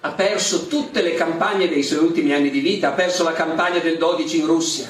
ha 0.00 0.10
perso 0.12 0.66
tutte 0.68 1.02
le 1.02 1.14
campagne 1.14 1.68
dei 1.68 1.82
suoi 1.82 2.04
ultimi 2.04 2.32
anni 2.32 2.50
di 2.50 2.60
vita, 2.60 2.88
ha 2.88 2.92
perso 2.92 3.24
la 3.24 3.32
campagna 3.32 3.80
del 3.80 3.98
12 3.98 4.38
in 4.38 4.46
Russia, 4.46 4.88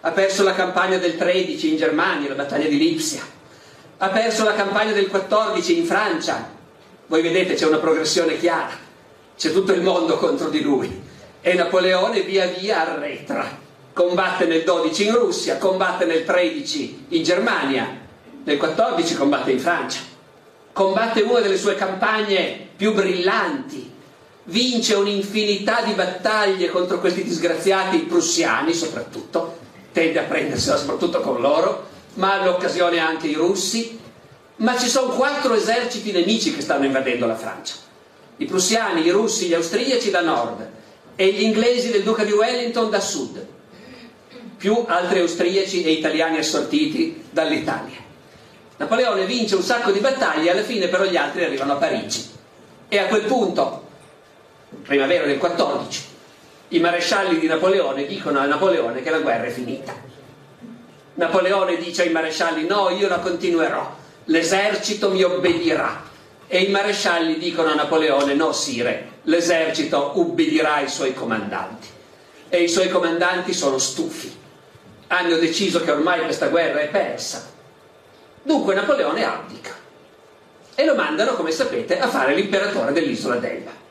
ha 0.00 0.10
perso 0.10 0.42
la 0.42 0.54
campagna 0.54 0.96
del 0.96 1.16
13 1.16 1.70
in 1.70 1.76
Germania, 1.76 2.28
la 2.28 2.34
battaglia 2.34 2.68
di 2.68 2.78
Lipsia, 2.78 3.22
ha 3.98 4.08
perso 4.08 4.44
la 4.44 4.54
campagna 4.54 4.92
del 4.92 5.08
14 5.08 5.78
in 5.78 5.84
Francia. 5.84 6.56
Voi 7.06 7.22
vedete 7.22 7.54
c'è 7.54 7.66
una 7.66 7.78
progressione 7.78 8.38
chiara, 8.38 8.70
c'è 9.36 9.52
tutto 9.52 9.72
il 9.72 9.82
mondo 9.82 10.16
contro 10.16 10.48
di 10.48 10.62
lui 10.62 11.02
e 11.40 11.54
Napoleone 11.54 12.22
via 12.22 12.46
via 12.46 12.80
arretra. 12.80 13.66
Combatte 13.92 14.46
nel 14.46 14.62
12 14.62 15.06
in 15.06 15.14
Russia, 15.14 15.58
combatte 15.58 16.04
nel 16.04 16.24
13 16.24 17.06
in 17.08 17.22
Germania, 17.22 17.98
nel 18.44 18.56
14 18.56 19.14
combatte 19.16 19.50
in 19.50 19.58
Francia, 19.58 20.00
combatte 20.72 21.22
una 21.22 21.40
delle 21.40 21.58
sue 21.58 21.74
campagne 21.74 22.68
più 22.76 22.94
brillanti, 22.94 23.96
vince 24.48 24.94
un'infinità 24.94 25.82
di 25.82 25.92
battaglie 25.92 26.70
contro 26.70 27.00
questi 27.00 27.22
disgraziati 27.22 27.98
prussiani 27.98 28.72
soprattutto, 28.72 29.58
tende 29.92 30.20
a 30.20 30.24
prendersela 30.24 30.76
soprattutto 30.76 31.20
con 31.20 31.40
loro, 31.40 31.86
ma 32.14 32.40
all'occasione 32.40 32.98
anche 32.98 33.26
i 33.26 33.34
russi, 33.34 33.98
ma 34.56 34.78
ci 34.78 34.88
sono 34.88 35.12
quattro 35.12 35.54
eserciti 35.54 36.12
nemici 36.12 36.54
che 36.54 36.62
stanno 36.62 36.86
invadendo 36.86 37.26
la 37.26 37.36
Francia. 37.36 37.74
I 38.38 38.44
prussiani, 38.46 39.04
i 39.04 39.10
russi, 39.10 39.46
gli 39.46 39.54
austriaci 39.54 40.10
da 40.10 40.22
nord 40.22 40.66
e 41.14 41.32
gli 41.32 41.42
inglesi 41.42 41.90
del 41.90 42.02
duca 42.02 42.24
di 42.24 42.32
Wellington 42.32 42.90
da 42.90 43.00
sud, 43.00 43.46
più 44.56 44.84
altri 44.86 45.20
austriaci 45.20 45.84
e 45.84 45.92
italiani 45.92 46.38
assortiti 46.38 47.24
dall'Italia. 47.30 47.96
Napoleone 48.78 49.26
vince 49.26 49.56
un 49.56 49.62
sacco 49.62 49.90
di 49.90 49.98
battaglie, 49.98 50.50
alla 50.50 50.62
fine 50.62 50.88
però 50.88 51.04
gli 51.04 51.16
altri 51.16 51.44
arrivano 51.44 51.72
a 51.72 51.76
Parigi. 51.76 52.36
E 52.88 52.98
a 52.98 53.06
quel 53.06 53.22
punto 53.22 53.87
primavera 54.82 55.26
del 55.26 55.38
14, 55.38 56.04
i 56.68 56.80
marescialli 56.80 57.38
di 57.38 57.46
Napoleone 57.46 58.06
dicono 58.06 58.40
a 58.40 58.44
Napoleone 58.44 59.02
che 59.02 59.10
la 59.10 59.20
guerra 59.20 59.44
è 59.44 59.50
finita. 59.50 59.94
Napoleone 61.14 61.76
dice 61.76 62.02
ai 62.02 62.10
marescialli 62.10 62.66
no, 62.66 62.90
io 62.90 63.08
la 63.08 63.18
continuerò, 63.18 63.96
l'esercito 64.24 65.10
mi 65.10 65.22
obbedirà. 65.22 66.06
E 66.46 66.62
i 66.62 66.70
marescialli 66.70 67.38
dicono 67.38 67.70
a 67.70 67.74
Napoleone 67.74 68.34
no, 68.34 68.52
sire, 68.52 69.12
l'esercito 69.22 70.12
ubbidirà 70.14 70.74
ai 70.74 70.88
suoi 70.88 71.12
comandanti. 71.12 71.88
E 72.48 72.62
i 72.62 72.68
suoi 72.68 72.88
comandanti 72.88 73.52
sono 73.52 73.78
stufi. 73.78 74.34
Hanno 75.08 75.36
deciso 75.36 75.82
che 75.82 75.90
ormai 75.90 76.22
questa 76.22 76.48
guerra 76.48 76.80
è 76.80 76.88
persa. 76.88 77.50
Dunque 78.42 78.74
Napoleone 78.74 79.24
abdica 79.24 79.74
e 80.74 80.84
lo 80.84 80.94
mandano, 80.94 81.34
come 81.34 81.50
sapete, 81.50 81.98
a 81.98 82.08
fare 82.08 82.34
l'imperatore 82.34 82.92
dell'isola 82.92 83.36
d'Elba 83.36 83.86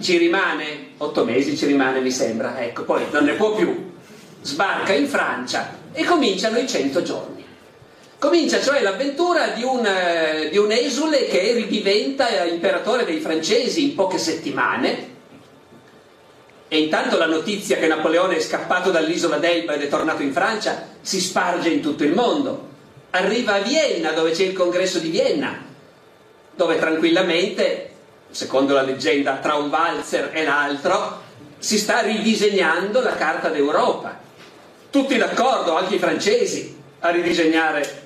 ci 0.00 0.18
rimane 0.18 0.92
otto 0.98 1.24
mesi, 1.24 1.56
ci 1.56 1.66
rimane 1.66 2.00
mi 2.00 2.10
sembra, 2.10 2.60
ecco, 2.62 2.84
poi 2.84 3.04
non 3.10 3.24
ne 3.24 3.34
può 3.34 3.54
più, 3.54 3.92
sbarca 4.42 4.92
in 4.92 5.06
Francia 5.06 5.78
e 5.92 6.04
cominciano 6.04 6.58
i 6.58 6.68
cento 6.68 7.02
giorni. 7.02 7.44
Comincia 8.18 8.60
cioè 8.62 8.80
l'avventura 8.80 9.48
di 9.48 9.62
un, 9.62 9.84
eh, 9.84 10.48
di 10.50 10.56
un 10.56 10.72
esule 10.72 11.26
che 11.26 11.52
ridiventa 11.52 12.44
imperatore 12.44 13.04
dei 13.04 13.20
francesi 13.20 13.82
in 13.82 13.94
poche 13.94 14.16
settimane 14.16 15.14
e 16.68 16.78
intanto 16.78 17.16
la 17.16 17.26
notizia 17.26 17.76
che 17.76 17.86
Napoleone 17.86 18.36
è 18.36 18.40
scappato 18.40 18.90
dall'isola 18.90 19.36
d'Elba 19.36 19.74
ed 19.74 19.82
è 19.82 19.88
tornato 19.88 20.22
in 20.22 20.32
Francia 20.32 20.88
si 21.00 21.20
sparge 21.20 21.68
in 21.68 21.80
tutto 21.80 22.02
il 22.02 22.12
mondo. 22.12 22.74
Arriva 23.10 23.54
a 23.54 23.60
Vienna 23.60 24.10
dove 24.10 24.32
c'è 24.32 24.44
il 24.44 24.52
congresso 24.52 24.98
di 24.98 25.10
Vienna, 25.10 25.62
dove 26.54 26.78
tranquillamente 26.78 27.85
secondo 28.36 28.74
la 28.74 28.82
leggenda, 28.82 29.36
tra 29.36 29.54
un 29.54 29.70
valzer 29.70 30.30
e 30.34 30.44
l'altro, 30.44 31.22
si 31.58 31.78
sta 31.78 32.00
ridisegnando 32.00 33.00
la 33.00 33.14
carta 33.14 33.48
d'Europa. 33.48 34.20
Tutti 34.90 35.16
d'accordo, 35.16 35.74
anche 35.74 35.94
i 35.94 35.98
francesi, 35.98 36.76
a 37.00 37.08
ridisegnare 37.08 38.04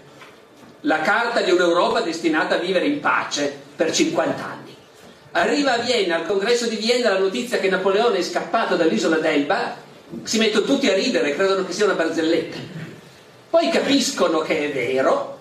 la 0.83 1.01
carta 1.01 1.41
di 1.41 1.51
un'Europa 1.51 2.01
destinata 2.01 2.55
a 2.55 2.59
vivere 2.59 2.87
in 2.87 3.01
pace 3.01 3.53
per 3.75 3.91
50 3.91 4.45
anni. 4.45 4.77
Arriva 5.33 5.73
a 5.73 5.79
Vienna, 5.79 6.17
al 6.17 6.27
congresso 6.27 6.69
di 6.69 6.77
Vienna, 6.77 7.13
la 7.13 7.19
notizia 7.19 7.59
che 7.59 7.69
Napoleone 7.69 8.19
è 8.19 8.23
scappato 8.23 8.77
dall'isola 8.77 9.17
d'Elba, 9.17 9.77
si 10.23 10.39
mettono 10.39 10.65
tutti 10.65 10.89
a 10.89 10.95
ridere, 10.95 11.35
credono 11.35 11.67
che 11.67 11.73
sia 11.73 11.87
una 11.87 11.95
barzelletta. 11.95 12.57
Poi 13.51 13.69
capiscono 13.69 14.39
che 14.41 14.67
è 14.67 14.73
vero 14.73 15.41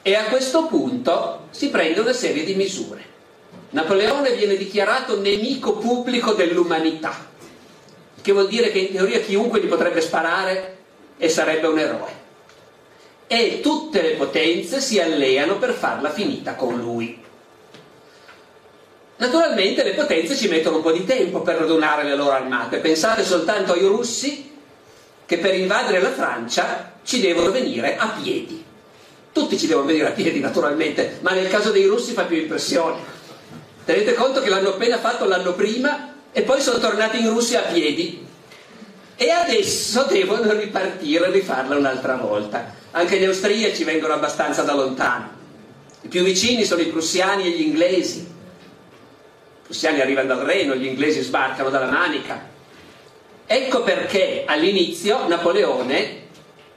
e 0.00 0.14
a 0.14 0.24
questo 0.24 0.66
punto 0.66 1.48
si 1.50 1.68
prende 1.68 2.00
una 2.00 2.14
serie 2.14 2.44
di 2.44 2.54
misure. 2.54 3.15
Napoleone 3.76 4.32
viene 4.32 4.56
dichiarato 4.56 5.20
nemico 5.20 5.74
pubblico 5.74 6.32
dell'umanità, 6.32 7.14
che 8.22 8.32
vuol 8.32 8.48
dire 8.48 8.72
che 8.72 8.78
in 8.78 8.92
teoria 8.92 9.20
chiunque 9.20 9.60
gli 9.60 9.66
potrebbe 9.66 10.00
sparare 10.00 10.78
e 11.18 11.28
sarebbe 11.28 11.66
un 11.66 11.78
eroe. 11.78 12.24
E 13.26 13.60
tutte 13.60 14.00
le 14.00 14.12
potenze 14.12 14.80
si 14.80 14.98
alleano 14.98 15.58
per 15.58 15.74
farla 15.74 16.08
finita 16.08 16.54
con 16.54 16.78
lui. 16.78 17.22
Naturalmente 19.18 19.84
le 19.84 19.92
potenze 19.92 20.36
ci 20.36 20.48
mettono 20.48 20.76
un 20.76 20.82
po' 20.82 20.92
di 20.92 21.04
tempo 21.04 21.42
per 21.42 21.56
radunare 21.56 22.04
le 22.04 22.16
loro 22.16 22.30
armate. 22.30 22.78
Pensate 22.78 23.24
soltanto 23.24 23.74
ai 23.74 23.80
russi 23.80 24.52
che 25.26 25.36
per 25.36 25.54
invadere 25.54 26.00
la 26.00 26.12
Francia 26.12 26.94
ci 27.04 27.20
devono 27.20 27.50
venire 27.50 27.98
a 27.98 28.08
piedi. 28.22 28.64
Tutti 29.32 29.58
ci 29.58 29.66
devono 29.66 29.84
venire 29.86 30.08
a 30.08 30.12
piedi 30.12 30.40
naturalmente, 30.40 31.18
ma 31.20 31.32
nel 31.32 31.50
caso 31.50 31.72
dei 31.72 31.84
russi 31.84 32.14
fa 32.14 32.22
più 32.22 32.38
impressione 32.38 33.15
Tenete 33.86 34.14
conto 34.14 34.40
che 34.40 34.50
l'hanno 34.50 34.70
appena 34.70 34.98
fatto 34.98 35.26
l'anno 35.26 35.54
prima 35.54 36.14
e 36.32 36.42
poi 36.42 36.60
sono 36.60 36.80
tornati 36.80 37.20
in 37.20 37.28
Russia 37.28 37.60
a 37.60 37.72
piedi. 37.72 38.26
E 39.14 39.30
adesso 39.30 40.02
devono 40.10 40.52
ripartire 40.54 41.28
e 41.28 41.30
rifarla 41.30 41.76
un'altra 41.76 42.16
volta. 42.16 42.74
Anche 42.90 43.16
gli 43.16 43.24
austriaci 43.24 43.84
vengono 43.84 44.14
abbastanza 44.14 44.62
da 44.62 44.74
lontano. 44.74 45.28
I 46.00 46.08
più 46.08 46.24
vicini 46.24 46.64
sono 46.64 46.80
i 46.80 46.86
prussiani 46.86 47.46
e 47.46 47.50
gli 47.50 47.60
inglesi. 47.60 48.18
I 48.18 49.62
prussiani 49.62 50.00
arrivano 50.00 50.34
dal 50.34 50.44
Reno, 50.44 50.74
gli 50.74 50.86
inglesi 50.86 51.22
sbarcano 51.22 51.70
dalla 51.70 51.88
Manica. 51.88 52.44
Ecco 53.46 53.84
perché 53.84 54.42
all'inizio 54.46 55.28
Napoleone, 55.28 56.22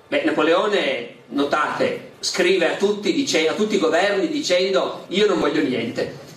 beh, 0.07 0.25
Napoleone, 0.25 1.15
notate, 1.29 2.11
scrive 2.19 2.71
a 2.71 2.75
tutti, 2.75 3.11
dice, 3.13 3.47
a 3.47 3.53
tutti 3.53 3.75
i 3.75 3.79
governi 3.79 4.27
dicendo 4.27 5.05
io 5.07 5.25
non 5.25 5.39
voglio 5.39 5.63
niente, 5.63 6.27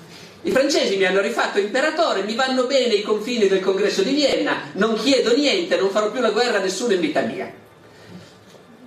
i 0.44 0.50
francesi 0.50 0.96
mi 0.96 1.04
hanno 1.04 1.20
rifatto 1.20 1.60
imperatore, 1.60 2.24
mi 2.24 2.34
vanno 2.34 2.66
bene 2.66 2.94
i 2.94 3.02
confini 3.02 3.46
del 3.46 3.60
congresso 3.60 4.02
di 4.02 4.12
Vienna, 4.12 4.70
non 4.72 4.96
chiedo 4.96 5.36
niente, 5.36 5.76
non 5.76 5.90
farò 5.90 6.10
più 6.10 6.20
la 6.20 6.30
guerra 6.30 6.58
a 6.58 6.62
nessuno 6.62 6.94
in 6.94 7.00
vita 7.00 7.20
mia. 7.20 7.52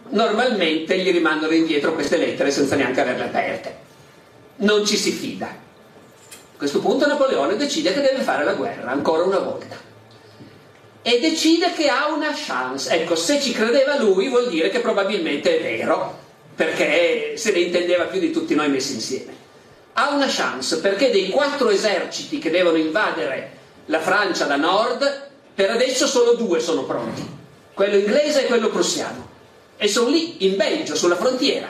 Normalmente 0.09 0.97
gli 0.99 1.11
rimandano 1.11 1.53
indietro 1.53 1.93
queste 1.93 2.17
lettere 2.17 2.51
senza 2.51 2.75
neanche 2.75 2.99
averle 2.99 3.23
aperte. 3.23 3.77
Non 4.57 4.85
ci 4.85 4.97
si 4.97 5.11
fida. 5.11 5.47
A 5.47 6.57
questo 6.57 6.79
punto 6.79 7.07
Napoleone 7.07 7.55
decide 7.55 7.93
che 7.93 8.01
deve 8.01 8.22
fare 8.22 8.43
la 8.43 8.53
guerra 8.53 8.91
ancora 8.91 9.23
una 9.23 9.40
volta. 9.40 9.78
E 11.01 11.19
decide 11.22 11.72
che 11.72 11.87
ha 11.87 12.13
una 12.13 12.34
chance. 12.35 12.90
Ecco, 12.91 13.16
se 13.16 13.40
ci 13.40 13.53
credeva 13.53 13.97
lui 13.97 14.28
vuol 14.28 14.49
dire 14.49 14.69
che 14.69 14.79
probabilmente 14.79 15.58
è 15.58 15.61
vero, 15.61 16.19
perché 16.53 17.35
se 17.37 17.53
ne 17.53 17.59
intendeva 17.59 18.05
più 18.05 18.19
di 18.19 18.31
tutti 18.31 18.55
noi 18.55 18.69
messi 18.69 18.96
insieme 18.96 19.43
ha 19.97 20.09
una 20.14 20.28
chance 20.28 20.80
perché 20.80 21.09
dei 21.09 21.30
quattro 21.30 21.70
eserciti 21.70 22.38
che 22.38 22.50
devono 22.50 22.78
invadere 22.78 23.52
la 23.86 24.00
Francia 24.00 24.46
da 24.46 24.58
nord, 24.58 25.28
per 25.53 25.72
adesso 25.72 26.06
solo 26.06 26.34
due 26.34 26.59
sono 26.59 26.84
pronti, 26.84 27.26
quello 27.74 27.97
inglese 27.97 28.44
e 28.44 28.47
quello 28.47 28.70
prussiano, 28.70 29.30
e 29.78 29.88
sono 29.88 30.09
lì 30.09 30.46
in 30.46 30.58
Belgio, 30.58 30.96
sulla 30.96 31.16
frontiera. 31.16 31.68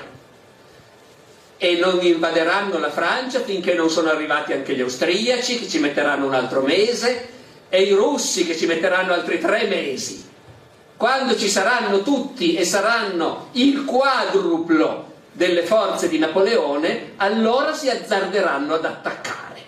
E 1.57 1.75
non 1.75 2.03
invaderanno 2.03 2.79
la 2.79 2.89
Francia 2.89 3.41
finché 3.41 3.75
non 3.75 3.89
sono 3.89 4.09
arrivati 4.09 4.53
anche 4.53 4.75
gli 4.75 4.81
austriaci, 4.81 5.59
che 5.59 5.67
ci 5.67 5.79
metteranno 5.79 6.25
un 6.25 6.33
altro 6.33 6.61
mese, 6.61 7.29
e 7.69 7.83
i 7.83 7.91
russi, 7.91 8.45
che 8.45 8.57
ci 8.57 8.65
metteranno 8.65 9.13
altri 9.13 9.39
tre 9.39 9.65
mesi. 9.67 10.23
Quando 10.97 11.37
ci 11.37 11.49
saranno 11.49 12.01
tutti 12.01 12.55
e 12.55 12.65
saranno 12.65 13.49
il 13.53 13.85
quadruplo 13.85 15.13
delle 15.35 15.63
forze 15.63 16.07
di 16.07 16.17
Napoleone, 16.17 17.11
allora 17.17 17.73
si 17.73 17.89
azzarderanno 17.89 18.75
ad 18.75 18.85
attaccare. 18.85 19.61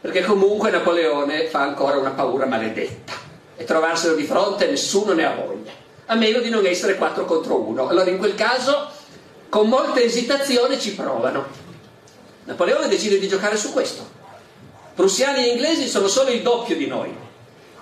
Perché 0.00 0.22
comunque 0.22 0.70
Napoleone 0.70 1.48
fa 1.48 1.62
ancora 1.62 1.96
una 1.96 2.10
paura 2.10 2.46
maledetta 2.46 3.14
e 3.56 3.64
trovarselo 3.64 4.14
di 4.14 4.22
fronte 4.22 4.68
nessuno 4.68 5.12
ne 5.12 5.24
ha 5.24 5.34
voglia, 5.34 5.72
a 6.06 6.14
meno 6.14 6.38
di 6.38 6.50
non 6.50 6.64
essere 6.66 6.94
4 6.94 7.24
contro 7.24 7.56
1. 7.62 7.88
Allora 7.88 8.10
in 8.10 8.18
quel 8.18 8.36
caso, 8.36 8.90
con 9.48 9.68
molta 9.68 10.00
esitazione, 10.00 10.78
ci 10.78 10.94
provano. 10.94 11.44
Napoleone 12.44 12.86
decide 12.86 13.18
di 13.18 13.26
giocare 13.26 13.56
su 13.56 13.72
questo. 13.72 14.08
Prussiani 14.94 15.44
e 15.44 15.50
inglesi 15.50 15.88
sono 15.88 16.06
solo 16.06 16.30
il 16.30 16.42
doppio 16.42 16.76
di 16.76 16.86
noi. 16.86 17.12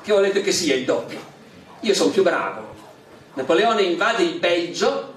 Che 0.02 0.12
volete 0.12 0.40
che 0.40 0.52
sia 0.52 0.74
il 0.74 0.86
doppio? 0.86 1.18
Io 1.80 1.92
sono 1.92 2.10
più 2.10 2.22
bravo. 2.22 2.68
Napoleone 3.34 3.82
invade 3.82 4.22
il 4.22 4.38
Belgio 4.38 5.09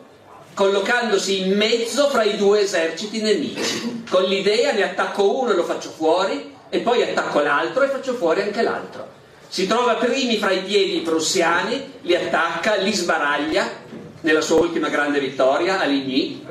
collocandosi 0.53 1.41
in 1.41 1.57
mezzo 1.57 2.09
fra 2.09 2.23
i 2.23 2.37
due 2.37 2.61
eserciti 2.61 3.21
nemici, 3.21 4.03
con 4.09 4.23
l'idea 4.23 4.71
ne 4.71 4.83
attacco 4.83 5.39
uno 5.39 5.51
e 5.51 5.55
lo 5.55 5.63
faccio 5.63 5.89
fuori, 5.89 6.53
e 6.69 6.79
poi 6.79 7.03
attacco 7.03 7.39
l'altro 7.39 7.83
e 7.83 7.89
faccio 7.89 8.13
fuori 8.13 8.41
anche 8.41 8.61
l'altro. 8.61 9.07
Si 9.47 9.67
trova 9.67 9.95
primi 9.95 10.37
fra 10.37 10.51
i 10.51 10.61
piedi 10.61 10.97
i 10.97 11.01
prussiani, 11.01 11.93
li 12.01 12.15
attacca, 12.15 12.75
li 12.75 12.91
sbaraglia, 12.91 13.81
nella 14.21 14.41
sua 14.41 14.61
ultima 14.61 14.89
grande 14.89 15.19
vittoria 15.19 15.79
a 15.79 15.85
Ligny, 15.85 16.45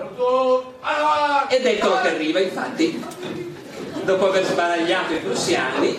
ed 1.49 1.67
eccolo 1.67 2.01
che 2.01 2.09
arriva, 2.09 2.39
infatti, 2.39 3.03
dopo 4.05 4.29
aver 4.29 4.45
sbaragliato 4.45 5.15
i 5.15 5.19
prussiani. 5.19 5.99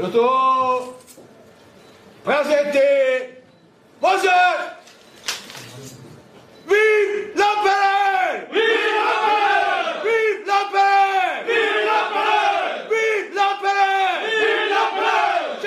L'auto 0.00 0.94
Présenté 2.22 3.42
Monsieur! 4.00 4.30
Vive 6.68 7.32
la 7.34 7.44
paix! 7.64 8.46
Vive 8.52 8.66
la 8.94 9.10
paix! 9.32 9.82
Vive 10.04 10.46
la 10.46 10.62
paix! 10.70 11.42
Vive 11.48 11.84
la 11.84 12.02
paix! 12.14 12.86
Vive 12.88 13.34
la 13.34 13.50
paix! 13.60 14.22
Vive 14.22 14.70
la 14.70 14.86
paix! 14.94 15.58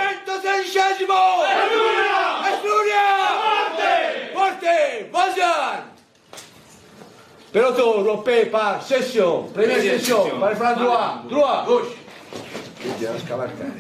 Morte 4.33 4.65
Bonjour 5.11 5.55
Peloton, 7.51 8.03
rompé 8.09 8.45
par 8.45 8.81
session, 8.81 9.49
première 9.53 9.81
session, 9.81 10.39
par 10.39 10.51
le 10.51 10.55
flanc 10.55 10.75
droit, 10.77 11.15
droit, 11.29 11.65
gauche. 11.67 12.00
Vediamo 12.83 13.17
scavalcare. 13.19 13.73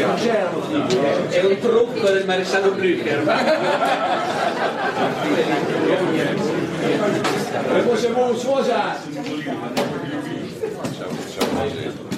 Non 0.00 0.14
c'erano 0.16 0.60
figli. 0.62 0.96
È 1.28 1.44
un 1.44 1.58
trucco 1.60 2.10
del 2.10 2.26
maresciallo 2.26 2.72
Blücher. 2.72 3.22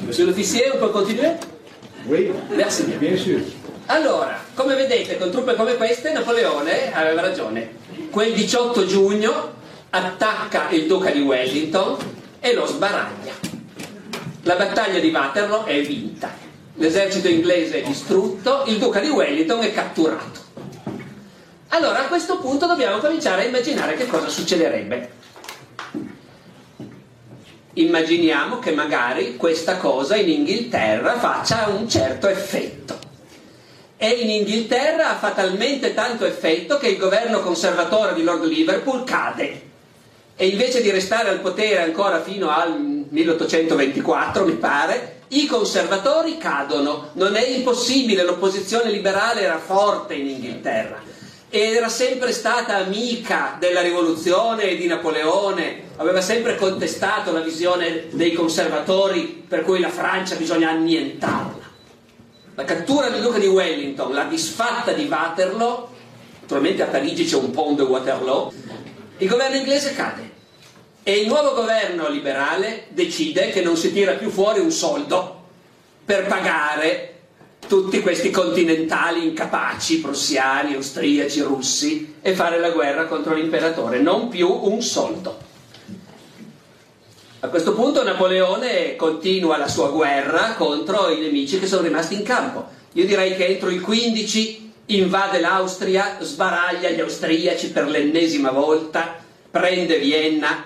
Monsieur 0.06 0.26
l'officier, 0.26 0.70
on 0.74 0.78
peut 0.78 0.90
continuer? 0.92 1.36
Oui, 2.06 2.32
Merci 2.56 2.84
bien 2.98 3.16
sûr. 3.16 3.40
Allora, 3.86 4.38
come 4.54 4.74
vedete, 4.74 5.18
con 5.18 5.30
truppe 5.30 5.54
come 5.54 5.76
queste 5.76 6.12
Napoleone 6.12 6.94
aveva 6.94 7.20
ragione. 7.20 7.76
Quel 8.10 8.32
18 8.32 8.86
giugno 8.86 9.52
attacca 9.90 10.68
il 10.70 10.86
duca 10.86 11.10
di 11.10 11.20
Wellington 11.20 11.96
e 12.40 12.54
lo 12.54 12.66
sbaraglia. 12.66 13.32
La 14.42 14.54
battaglia 14.54 14.98
di 14.98 15.10
Waterloo 15.10 15.64
è 15.64 15.80
vinta. 15.82 16.30
L'esercito 16.76 17.28
inglese 17.28 17.82
è 17.82 17.86
distrutto, 17.86 18.64
il 18.66 18.78
duca 18.78 19.00
di 19.00 19.08
Wellington 19.08 19.62
è 19.62 19.72
catturato. 19.72 20.40
Allora 21.68 22.00
a 22.04 22.08
questo 22.08 22.38
punto 22.38 22.66
dobbiamo 22.66 22.98
cominciare 22.98 23.42
a 23.42 23.46
immaginare 23.46 23.94
che 23.94 24.06
cosa 24.06 24.28
succederebbe. 24.28 25.10
Immaginiamo 27.74 28.58
che 28.58 28.72
magari 28.72 29.36
questa 29.36 29.78
cosa 29.78 30.16
in 30.16 30.28
Inghilterra 30.28 31.18
faccia 31.18 31.68
un 31.68 31.88
certo 31.88 32.28
effetto. 32.28 32.81
E 34.02 34.08
in 34.08 34.30
Inghilterra 34.30 35.10
ha 35.10 35.14
fatalmente 35.16 35.94
tanto 35.94 36.24
effetto 36.24 36.76
che 36.76 36.88
il 36.88 36.96
governo 36.96 37.38
conservatore 37.38 38.14
di 38.14 38.24
Lord 38.24 38.42
Liverpool 38.46 39.04
cade. 39.04 39.62
E 40.34 40.48
invece 40.48 40.82
di 40.82 40.90
restare 40.90 41.28
al 41.28 41.38
potere 41.38 41.82
ancora 41.82 42.20
fino 42.20 42.50
al 42.50 43.06
1824, 43.08 44.44
mi 44.44 44.54
pare, 44.54 45.20
i 45.28 45.46
conservatori 45.46 46.36
cadono. 46.36 47.10
Non 47.12 47.36
è 47.36 47.46
impossibile, 47.46 48.24
l'opposizione 48.24 48.90
liberale 48.90 49.42
era 49.42 49.60
forte 49.60 50.14
in 50.14 50.26
Inghilterra 50.26 51.10
era 51.54 51.90
sempre 51.90 52.32
stata 52.32 52.76
amica 52.76 53.56
della 53.60 53.82
rivoluzione 53.82 54.70
e 54.70 54.76
di 54.78 54.86
Napoleone, 54.86 55.90
aveva 55.96 56.22
sempre 56.22 56.56
contestato 56.56 57.30
la 57.30 57.40
visione 57.40 58.06
dei 58.12 58.32
conservatori 58.32 59.44
per 59.46 59.60
cui 59.60 59.78
la 59.78 59.90
Francia 59.90 60.34
bisogna 60.36 60.70
annientarla. 60.70 61.61
La 62.54 62.64
cattura 62.64 63.08
del 63.08 63.22
duca 63.22 63.38
di 63.38 63.46
Wellington, 63.46 64.12
la 64.12 64.24
disfatta 64.24 64.92
di 64.92 65.06
Waterloo, 65.06 65.88
naturalmente 66.42 66.82
a 66.82 66.86
Parigi 66.86 67.24
c'è 67.24 67.36
un 67.36 67.50
ponte 67.50 67.80
Waterloo, 67.82 68.52
il 69.16 69.28
governo 69.28 69.56
inglese 69.56 69.94
cade 69.94 70.30
e 71.02 71.20
il 71.20 71.28
nuovo 71.28 71.54
governo 71.54 72.10
liberale 72.10 72.88
decide 72.90 73.48
che 73.50 73.62
non 73.62 73.76
si 73.78 73.90
tira 73.90 74.12
più 74.12 74.28
fuori 74.28 74.60
un 74.60 74.70
soldo 74.70 75.44
per 76.04 76.26
pagare 76.26 77.20
tutti 77.66 78.00
questi 78.00 78.28
continentali 78.28 79.28
incapaci, 79.28 80.00
prussiani, 80.00 80.74
austriaci, 80.74 81.40
russi, 81.40 82.16
e 82.20 82.34
fare 82.34 82.58
la 82.58 82.68
guerra 82.68 83.06
contro 83.06 83.32
l'imperatore, 83.32 83.98
non 83.98 84.28
più 84.28 84.50
un 84.50 84.82
soldo. 84.82 85.50
A 87.44 87.48
questo 87.48 87.74
punto 87.74 88.04
Napoleone 88.04 88.94
continua 88.94 89.56
la 89.56 89.66
sua 89.66 89.88
guerra 89.88 90.54
contro 90.56 91.08
i 91.08 91.18
nemici 91.18 91.58
che 91.58 91.66
sono 91.66 91.82
rimasti 91.82 92.14
in 92.14 92.22
campo. 92.22 92.68
Io 92.92 93.04
direi 93.04 93.34
che 93.34 93.46
entro 93.46 93.68
il 93.68 93.80
15 93.80 94.72
invade 94.86 95.40
l'Austria, 95.40 96.18
sbaraglia 96.20 96.90
gli 96.90 97.00
austriaci 97.00 97.72
per 97.72 97.88
l'ennesima 97.88 98.52
volta, 98.52 99.16
prende 99.50 99.98
Vienna, 99.98 100.64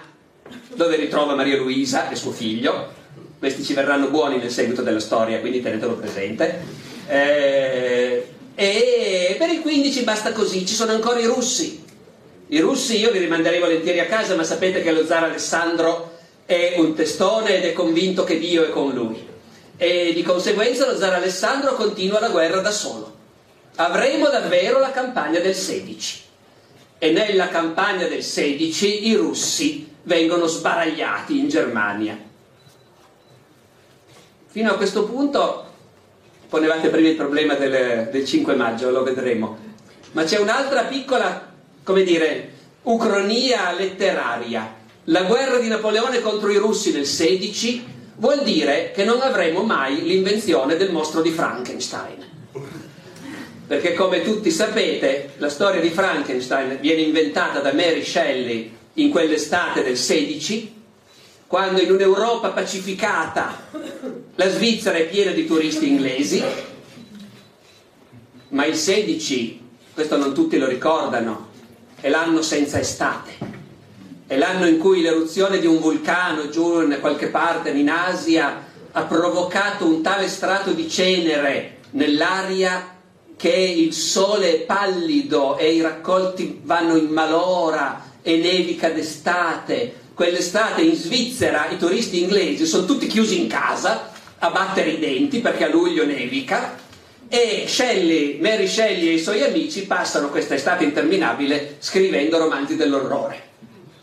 dove 0.74 0.96
ritrova 0.96 1.34
Maria 1.34 1.56
Luisa 1.56 2.10
e 2.10 2.14
suo 2.14 2.32
figlio. 2.32 2.92
Questi 3.38 3.64
ci 3.64 3.72
verranno 3.72 4.08
buoni 4.08 4.36
nel 4.36 4.50
seguito 4.50 4.82
della 4.82 5.00
storia, 5.00 5.40
quindi 5.40 5.62
tenetelo 5.62 5.94
presente. 5.94 6.60
Eh, 7.08 8.28
e 8.54 9.34
per 9.38 9.48
il 9.48 9.62
15 9.62 10.02
basta 10.02 10.32
così, 10.32 10.66
ci 10.66 10.74
sono 10.74 10.92
ancora 10.92 11.20
i 11.20 11.24
russi. 11.24 11.82
I 12.48 12.60
russi 12.60 12.98
io 12.98 13.10
li 13.12 13.18
rimanderei 13.18 13.60
volentieri 13.60 13.98
a 14.00 14.04
casa, 14.04 14.34
ma 14.34 14.44
sapete 14.44 14.82
che 14.82 14.92
lo 14.92 15.06
zar 15.06 15.24
Alessandro 15.24 16.15
è 16.46 16.76
un 16.78 16.94
testone 16.94 17.56
ed 17.56 17.64
è 17.64 17.72
convinto 17.72 18.24
che 18.24 18.38
Dio 18.38 18.64
è 18.64 18.70
con 18.70 18.92
lui. 18.92 19.34
E 19.76 20.12
di 20.14 20.22
conseguenza 20.22 20.90
lo 20.90 20.96
zar 20.96 21.14
Alessandro 21.14 21.74
continua 21.74 22.20
la 22.20 22.30
guerra 22.30 22.60
da 22.60 22.70
solo. 22.70 23.14
Avremo 23.74 24.28
davvero 24.28 24.78
la 24.78 24.92
campagna 24.92 25.40
del 25.40 25.54
16. 25.54 26.22
E 26.98 27.10
nella 27.10 27.48
campagna 27.48 28.06
del 28.06 28.22
16 28.22 29.08
i 29.08 29.14
russi 29.14 29.94
vengono 30.04 30.46
sbaragliati 30.46 31.38
in 31.38 31.48
Germania. 31.48 32.18
Fino 34.46 34.70
a 34.70 34.76
questo 34.76 35.04
punto 35.04 35.64
ponevate 36.48 36.88
prima 36.88 37.08
il 37.08 37.16
problema 37.16 37.54
del, 37.54 38.08
del 38.10 38.24
5 38.24 38.54
maggio, 38.54 38.90
lo 38.90 39.02
vedremo. 39.02 39.58
Ma 40.12 40.24
c'è 40.24 40.38
un'altra 40.38 40.84
piccola, 40.84 41.52
come 41.82 42.02
dire, 42.04 42.52
ucronia 42.82 43.72
letteraria. 43.72 44.75
La 45.08 45.22
guerra 45.22 45.58
di 45.58 45.68
Napoleone 45.68 46.20
contro 46.20 46.50
i 46.50 46.56
russi 46.56 46.90
nel 46.90 47.06
16 47.06 47.84
vuol 48.16 48.42
dire 48.42 48.90
che 48.92 49.04
non 49.04 49.20
avremo 49.20 49.62
mai 49.62 50.02
l'invenzione 50.02 50.76
del 50.76 50.90
mostro 50.90 51.22
di 51.22 51.30
Frankenstein. 51.30 52.24
Perché 53.68 53.94
come 53.94 54.22
tutti 54.22 54.50
sapete, 54.50 55.34
la 55.36 55.48
storia 55.48 55.80
di 55.80 55.90
Frankenstein 55.90 56.78
viene 56.80 57.02
inventata 57.02 57.60
da 57.60 57.72
Mary 57.72 58.04
Shelley 58.04 58.72
in 58.94 59.10
quell'estate 59.10 59.84
del 59.84 59.96
16, 59.96 60.74
quando 61.46 61.80
in 61.80 61.92
un'Europa 61.92 62.48
pacificata 62.48 63.68
la 64.34 64.48
Svizzera 64.50 64.98
è 64.98 65.06
piena 65.06 65.30
di 65.30 65.46
turisti 65.46 65.86
inglesi, 65.86 66.42
ma 68.48 68.64
il 68.64 68.74
16, 68.74 69.68
questo 69.94 70.16
non 70.16 70.34
tutti 70.34 70.58
lo 70.58 70.66
ricordano, 70.66 71.50
è 72.00 72.08
l'anno 72.08 72.42
senza 72.42 72.80
estate. 72.80 73.55
È 74.28 74.36
l'anno 74.36 74.66
in 74.66 74.78
cui 74.78 75.02
l'eruzione 75.02 75.60
di 75.60 75.66
un 75.66 75.78
vulcano 75.78 76.48
giù 76.48 76.80
in 76.80 76.98
qualche 77.00 77.28
parte 77.28 77.70
in 77.70 77.88
Asia 77.88 78.64
ha 78.90 79.02
provocato 79.02 79.86
un 79.86 80.02
tale 80.02 80.26
strato 80.26 80.72
di 80.72 80.88
cenere 80.88 81.76
nell'aria 81.90 82.94
che 83.36 83.50
il 83.50 83.92
sole 83.92 84.52
è 84.52 84.58
pallido 84.62 85.56
e 85.58 85.74
i 85.74 85.80
raccolti 85.80 86.60
vanno 86.64 86.96
in 86.96 87.06
malora 87.06 88.02
e 88.20 88.36
nevica 88.38 88.88
d'estate. 88.88 89.94
Quell'estate 90.12 90.82
in 90.82 90.96
Svizzera 90.96 91.68
i 91.70 91.78
turisti 91.78 92.20
inglesi 92.20 92.66
sono 92.66 92.84
tutti 92.84 93.06
chiusi 93.06 93.40
in 93.40 93.46
casa 93.46 94.10
a 94.38 94.50
battere 94.50 94.90
i 94.90 94.98
denti 94.98 95.38
perché 95.38 95.64
a 95.64 95.68
luglio 95.68 96.04
nevica 96.04 96.84
e 97.28 97.64
Shelley, 97.66 98.38
Mary 98.40 98.66
Shelley 98.66 99.08
e 99.08 99.14
i 99.14 99.18
suoi 99.18 99.42
amici 99.42 99.86
passano 99.86 100.30
questa 100.30 100.54
estate 100.54 100.84
interminabile 100.84 101.76
scrivendo 101.80 102.38
romanzi 102.38 102.76
dell'orrore, 102.76 103.42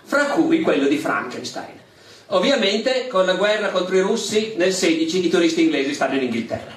fra 0.03 0.25
cui 0.25 0.61
quello 0.61 0.87
di 0.87 0.97
Frankenstein. 0.97 1.81
Ovviamente 2.27 3.07
con 3.07 3.25
la 3.25 3.33
guerra 3.33 3.69
contro 3.69 3.95
i 3.95 4.01
russi 4.01 4.53
nel 4.57 4.73
16 4.73 5.25
i 5.25 5.29
turisti 5.29 5.63
inglesi 5.63 5.93
stanno 5.93 6.15
in 6.15 6.23
Inghilterra. 6.23 6.71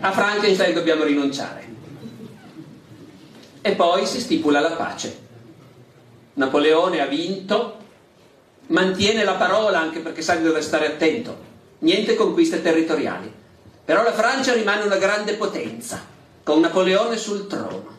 A 0.00 0.12
Frankenstein 0.12 0.74
dobbiamo 0.74 1.04
rinunciare. 1.04 1.72
E 3.62 3.72
poi 3.72 4.06
si 4.06 4.20
stipula 4.20 4.60
la 4.60 4.72
pace. 4.72 5.22
Napoleone 6.34 7.00
ha 7.00 7.06
vinto, 7.06 7.78
mantiene 8.66 9.24
la 9.24 9.34
parola 9.34 9.80
anche 9.80 10.00
perché 10.00 10.20
sa 10.20 10.34
di 10.34 10.44
dover 10.44 10.62
stare 10.62 10.86
attento. 10.86 11.52
Niente 11.78 12.14
conquiste 12.14 12.60
territoriali. 12.60 13.32
Però 13.84 14.02
la 14.02 14.12
Francia 14.12 14.52
rimane 14.52 14.82
una 14.82 14.96
grande 14.96 15.34
potenza, 15.34 16.04
con 16.42 16.60
Napoleone 16.60 17.16
sul 17.16 17.46
trono. 17.46 17.92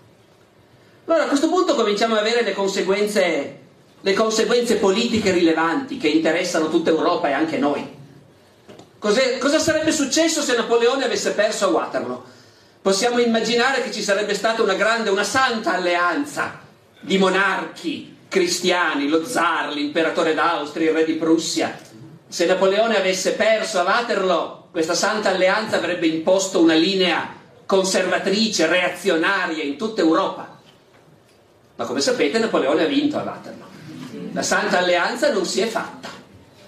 Allora 1.05 1.25
a 1.25 1.27
questo 1.27 1.49
punto 1.49 1.75
cominciamo 1.75 2.15
ad 2.15 2.21
avere 2.21 2.43
le 2.43 2.53
conseguenze 2.53 3.59
le 4.05 4.13
conseguenze 4.13 4.75
politiche 4.75 5.31
rilevanti 5.31 5.97
che 5.97 6.07
interessano 6.07 6.69
tutta 6.69 6.91
Europa 6.91 7.27
e 7.27 7.31
anche 7.31 7.57
noi. 7.57 7.83
Cos'è, 8.99 9.39
cosa 9.39 9.57
sarebbe 9.57 9.91
successo 9.91 10.43
se 10.43 10.55
Napoleone 10.55 11.05
avesse 11.05 11.31
perso 11.31 11.65
a 11.65 11.69
Waterloo? 11.69 12.23
Possiamo 12.83 13.17
immaginare 13.17 13.81
che 13.81 13.91
ci 13.91 14.03
sarebbe 14.03 14.35
stata 14.35 14.61
una 14.61 14.75
grande, 14.75 15.09
una 15.09 15.23
santa 15.23 15.73
alleanza 15.73 16.59
di 16.99 17.17
monarchi 17.17 18.15
cristiani, 18.27 19.07
lo 19.07 19.25
zar, 19.25 19.73
l'imperatore 19.73 20.35
d'Austria, 20.35 20.91
il 20.91 20.97
re 20.97 21.03
di 21.03 21.13
Prussia. 21.13 21.75
Se 22.27 22.45
Napoleone 22.45 22.97
avesse 22.97 23.31
perso 23.31 23.79
a 23.79 23.83
Waterloo, 23.85 24.67
questa 24.69 24.93
santa 24.93 25.29
alleanza 25.29 25.77
avrebbe 25.77 26.05
imposto 26.05 26.61
una 26.61 26.75
linea 26.75 27.27
conservatrice, 27.65 28.67
reazionaria 28.67 29.63
in 29.63 29.77
tutta 29.77 30.01
Europa. 30.01 30.59
Ma 31.75 31.85
come 31.85 32.01
sapete 32.01 32.37
Napoleone 32.37 32.83
ha 32.83 32.87
vinto 32.87 33.17
a 33.17 33.23
Waterloo. 33.23 33.73
La 34.35 34.43
Santa 34.43 34.79
Alleanza 34.79 35.31
non 35.31 35.45
si 35.45 35.61
è 35.61 35.67
fatta. 35.67 36.09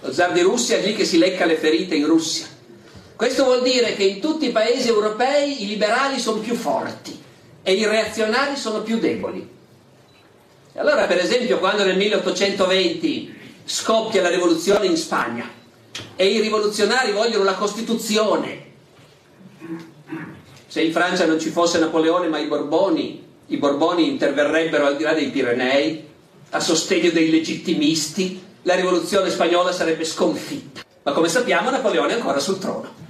Lo 0.00 0.10
zar 0.10 0.32
di 0.32 0.40
Russia 0.40 0.78
è 0.78 0.82
lì 0.82 0.94
che 0.94 1.04
si 1.04 1.18
lecca 1.18 1.44
le 1.44 1.56
ferite 1.56 1.94
in 1.94 2.06
Russia. 2.06 2.46
Questo 3.14 3.44
vuol 3.44 3.60
dire 3.60 3.94
che 3.94 4.04
in 4.04 4.20
tutti 4.20 4.46
i 4.46 4.52
paesi 4.52 4.88
europei 4.88 5.64
i 5.64 5.66
liberali 5.66 6.18
sono 6.18 6.40
più 6.40 6.54
forti 6.54 7.20
e 7.62 7.72
i 7.74 7.84
reazionari 7.84 8.56
sono 8.56 8.80
più 8.80 8.98
deboli. 8.98 9.46
E 10.72 10.80
allora, 10.80 11.04
per 11.06 11.18
esempio, 11.18 11.58
quando 11.58 11.84
nel 11.84 11.98
1820 11.98 13.36
scoppia 13.66 14.22
la 14.22 14.30
rivoluzione 14.30 14.86
in 14.86 14.96
Spagna 14.96 15.44
e 16.16 16.26
i 16.26 16.40
rivoluzionari 16.40 17.12
vogliono 17.12 17.44
la 17.44 17.54
Costituzione, 17.54 18.64
se 20.66 20.80
in 20.80 20.92
Francia 20.92 21.26
non 21.26 21.38
ci 21.38 21.50
fosse 21.50 21.78
Napoleone 21.78 22.28
ma 22.28 22.38
i 22.38 22.46
Borboni, 22.46 23.26
i 23.48 23.56
Borboni 23.58 24.08
interverrebbero 24.08 24.86
al 24.86 24.96
di 24.96 25.02
là 25.02 25.12
dei 25.12 25.28
Pirenei, 25.28 26.07
a 26.50 26.60
sostegno 26.60 27.10
dei 27.10 27.30
legittimisti, 27.30 28.42
la 28.62 28.74
rivoluzione 28.74 29.30
spagnola 29.30 29.72
sarebbe 29.72 30.04
sconfitta. 30.04 30.82
Ma 31.02 31.12
come 31.12 31.28
sappiamo 31.28 31.70
Napoleone 31.70 32.12
è 32.12 32.16
ancora 32.16 32.40
sul 32.40 32.58
trono. 32.58 33.06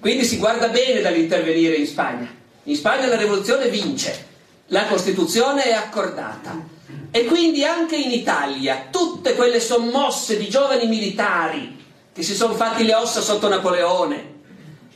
Quindi 0.00 0.24
si 0.24 0.38
guarda 0.38 0.68
bene 0.68 1.00
dall'intervenire 1.00 1.74
in 1.74 1.86
Spagna. 1.86 2.28
In 2.64 2.76
Spagna 2.76 3.06
la 3.06 3.16
rivoluzione 3.16 3.68
vince, 3.68 4.26
la 4.66 4.86
Costituzione 4.86 5.64
è 5.64 5.72
accordata. 5.72 6.76
E 7.10 7.24
quindi 7.24 7.64
anche 7.64 7.96
in 7.96 8.10
Italia 8.10 8.88
tutte 8.90 9.34
quelle 9.34 9.60
sommosse 9.60 10.36
di 10.36 10.48
giovani 10.48 10.86
militari 10.86 11.76
che 12.12 12.22
si 12.22 12.34
sono 12.34 12.54
fatti 12.54 12.84
le 12.84 12.94
ossa 12.94 13.20
sotto 13.20 13.48
Napoleone 13.48 14.36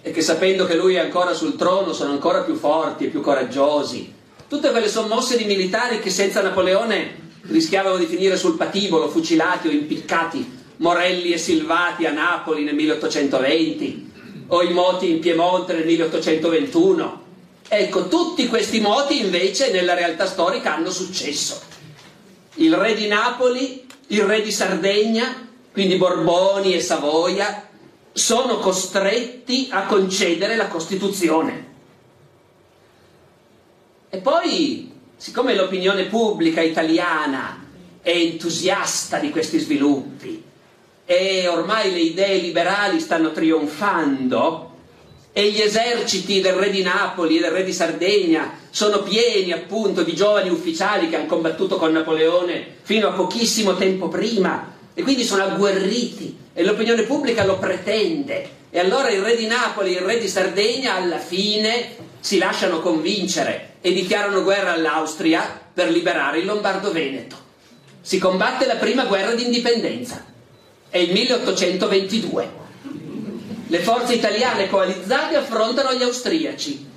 e 0.03 0.11
che 0.11 0.21
sapendo 0.21 0.67
che 0.67 0.77
lui 0.77 0.97
è 0.97 0.99
ancora 0.99 1.33
sul 1.33 1.57
trono 1.57 1.93
sono 1.93 2.11
ancora 2.13 2.43
più 2.43 2.55
forti 2.55 3.05
e 3.05 3.09
più 3.09 3.21
coraggiosi, 3.21 4.13
tutte 4.49 4.71
quelle 4.71 4.89
sommosse 4.89 5.37
di 5.37 5.45
militari 5.45 6.01
che 6.01 6.11
senza 6.11 6.43
Napoleone 6.43 7.22
rischiavano 7.43 7.97
di 7.97 8.07
finire 8.07 8.37
sul 8.37 8.57
patibolo, 8.57 9.09
fucilati 9.09 9.69
o 9.69 9.71
impiccati, 9.71 10.61
Morelli 10.77 11.33
e 11.33 11.39
Silvati 11.39 12.07
a 12.07 12.13
Napoli 12.13 12.65
nel 12.65 12.75
1820, 12.75 14.11
o 14.49 14.63
i 14.63 14.73
moti 14.73 15.11
in 15.11 15.21
Piemonte 15.21 15.75
nel 15.75 15.87
1821. 15.87 17.21
Ecco, 17.69 18.09
tutti 18.09 18.49
questi 18.49 18.81
moti 18.81 19.21
invece 19.21 19.71
nella 19.71 19.95
realtà 19.95 20.27
storica 20.27 20.75
hanno 20.75 20.91
successo. 20.91 21.61
Il 22.57 22.75
re 22.75 22.95
di 22.95 23.07
Napoli, 23.07 23.87
il 24.09 24.23
re 24.25 24.43
di 24.43 24.53
Sardegna, 24.53 25.49
quindi 25.73 25.97
Borboni 25.97 26.75
e 26.75 26.81
Savoia, 26.81 27.69
sono 28.13 28.59
costretti 28.59 29.69
a 29.71 29.87
concedere 29.87 30.57
la 30.57 30.69
Costituzione. 30.69 31.71
E 34.11 34.19
poi 34.19 34.92
siccome 35.23 35.55
l'opinione 35.55 36.07
pubblica 36.07 36.61
italiana 36.63 37.65
è 38.03 38.11
entusiasta 38.11 39.19
di 39.19 39.31
questi 39.31 39.61
sviluppi 39.61 40.43
e 41.07 41.47
ormai 41.47 41.93
le 41.93 42.01
idee 42.01 42.39
liberali 42.39 42.99
stanno 42.99 43.31
trionfando 43.31 44.71
e 45.33 45.53
gli 45.53 45.61
eserciti 45.61 46.41
del 46.41 46.55
re 46.55 46.71
di 46.71 46.83
Napoli 46.83 47.37
e 47.37 47.41
del 47.41 47.53
re 47.53 47.63
di 47.63 47.73
Sardegna 47.73 48.51
sono 48.69 49.05
pieni 49.05 49.53
appunto 49.53 50.03
di 50.03 50.13
giovani 50.13 50.49
ufficiali 50.49 51.09
che 51.09 51.15
hanno 51.15 51.27
combattuto 51.27 51.77
con 51.77 51.93
Napoleone 51.93 52.79
fino 52.83 53.07
a 53.07 53.13
pochissimo 53.13 53.77
tempo 53.77 54.09
prima 54.09 54.75
e 54.93 55.03
quindi 55.05 55.23
sono 55.23 55.45
agguerriti 55.45 56.37
e 56.53 56.65
l'opinione 56.65 57.05
pubblica 57.05 57.45
lo 57.45 57.59
pretende. 57.59 58.61
E 58.71 58.81
allora 58.81 59.09
il 59.09 59.23
re 59.23 59.37
di 59.37 59.47
Napoli 59.47 59.95
e 59.95 60.01
il 60.01 60.05
re 60.05 60.19
di 60.19 60.27
Sardegna 60.27 60.97
alla 60.97 61.19
fine 61.19 62.11
si 62.23 62.39
lasciano 62.39 62.79
convincere 62.79 63.79
e 63.81 63.93
dichiarano 63.93 64.45
guerra 64.45 64.75
all'Austria 64.75 65.61
per 65.75 65.91
liberare 65.91 66.39
il 66.39 66.45
Lombardo-Veneto. 66.45 67.37
Si 68.01 68.19
combatte 68.19 68.65
la 68.65 68.77
prima 68.77 69.07
guerra 69.07 69.35
d'indipendenza. 69.35 70.25
È 70.89 70.99
il 70.99 71.11
1822. 71.11 72.51
Le 73.67 73.79
forze 73.81 74.15
italiane 74.15 74.69
coalizzate 74.69 75.35
affrontano 75.35 75.95
gli 75.95 76.03
austriaci. 76.05 76.91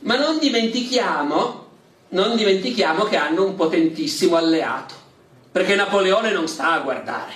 Ma 0.00 0.16
non 0.16 0.38
dimentichiamo, 0.38 1.66
non 2.08 2.34
dimentichiamo 2.34 3.04
che 3.04 3.16
hanno 3.16 3.44
un 3.44 3.54
potentissimo 3.56 4.36
alleato, 4.36 4.94
perché 5.52 5.74
Napoleone 5.74 6.32
non 6.32 6.48
sta 6.48 6.72
a 6.72 6.80
guardare. 6.80 7.32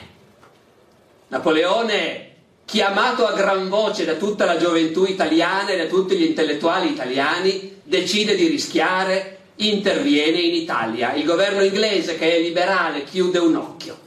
Napoleone 1.28 2.33
chiamato 2.64 3.26
a 3.26 3.32
gran 3.32 3.68
voce 3.68 4.04
da 4.04 4.14
tutta 4.14 4.44
la 4.44 4.56
gioventù 4.56 5.04
italiana 5.04 5.70
e 5.70 5.76
da 5.76 5.86
tutti 5.86 6.16
gli 6.16 6.24
intellettuali 6.24 6.90
italiani, 6.90 7.80
decide 7.82 8.34
di 8.34 8.46
rischiare, 8.46 9.38
interviene 9.56 10.38
in 10.38 10.54
Italia. 10.54 11.14
Il 11.14 11.24
governo 11.24 11.62
inglese, 11.62 12.18
che 12.18 12.36
è 12.36 12.40
liberale, 12.40 13.04
chiude 13.04 13.38
un 13.38 13.56
occhio. 13.56 13.98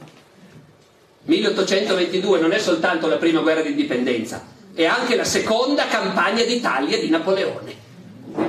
1822 1.24 2.40
non 2.40 2.52
è 2.52 2.58
soltanto 2.58 3.06
la 3.06 3.16
prima 3.16 3.40
guerra 3.40 3.60
d'indipendenza, 3.60 4.44
è 4.74 4.86
anche 4.86 5.14
la 5.14 5.24
seconda 5.24 5.86
campagna 5.86 6.42
d'Italia 6.42 6.98
di 6.98 7.08
Napoleone. 7.10 7.86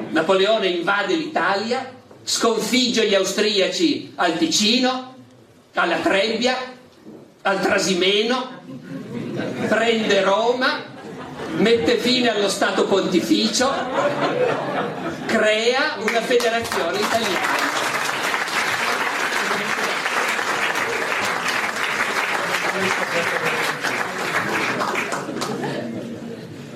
Napoleone 0.09 0.67
invade 0.67 1.15
l'Italia, 1.15 1.91
sconfigge 2.23 3.07
gli 3.07 3.15
austriaci 3.15 4.13
al 4.15 4.37
Ticino, 4.37 5.15
alla 5.73 5.97
Trebbia, 5.97 6.55
al 7.41 7.59
Trasimeno, 7.59 8.61
prende 9.67 10.21
Roma, 10.21 10.83
mette 11.57 11.97
fine 11.97 12.29
allo 12.29 12.49
Stato 12.49 12.85
pontificio, 12.85 13.71
crea 15.25 15.95
una 15.99 16.21
federazione 16.21 16.99
italiana. 16.99 17.67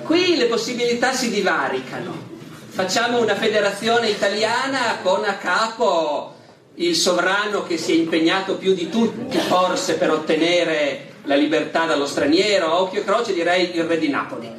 Qui 0.02 0.36
le 0.36 0.46
possibilità 0.46 1.12
si 1.12 1.30
divaricano. 1.30 2.32
Facciamo 2.68 3.20
una 3.20 3.34
federazione 3.36 4.08
italiana 4.08 4.98
con 5.02 5.24
a 5.24 5.34
capo 5.36 6.34
il 6.76 6.96
sovrano 6.96 7.62
che 7.62 7.78
si 7.78 7.92
è 7.92 7.94
impegnato 7.94 8.56
più 8.56 8.74
di 8.74 8.90
tutti 8.90 9.38
forse 9.38 9.94
per 9.94 10.10
ottenere 10.10 11.13
la 11.24 11.34
libertà 11.34 11.84
dallo 11.86 12.06
straniero, 12.06 12.80
occhio 12.80 13.00
e 13.00 13.04
croce 13.04 13.32
direi 13.32 13.74
il 13.74 13.84
re 13.84 13.98
di 13.98 14.08
Napoli. 14.08 14.50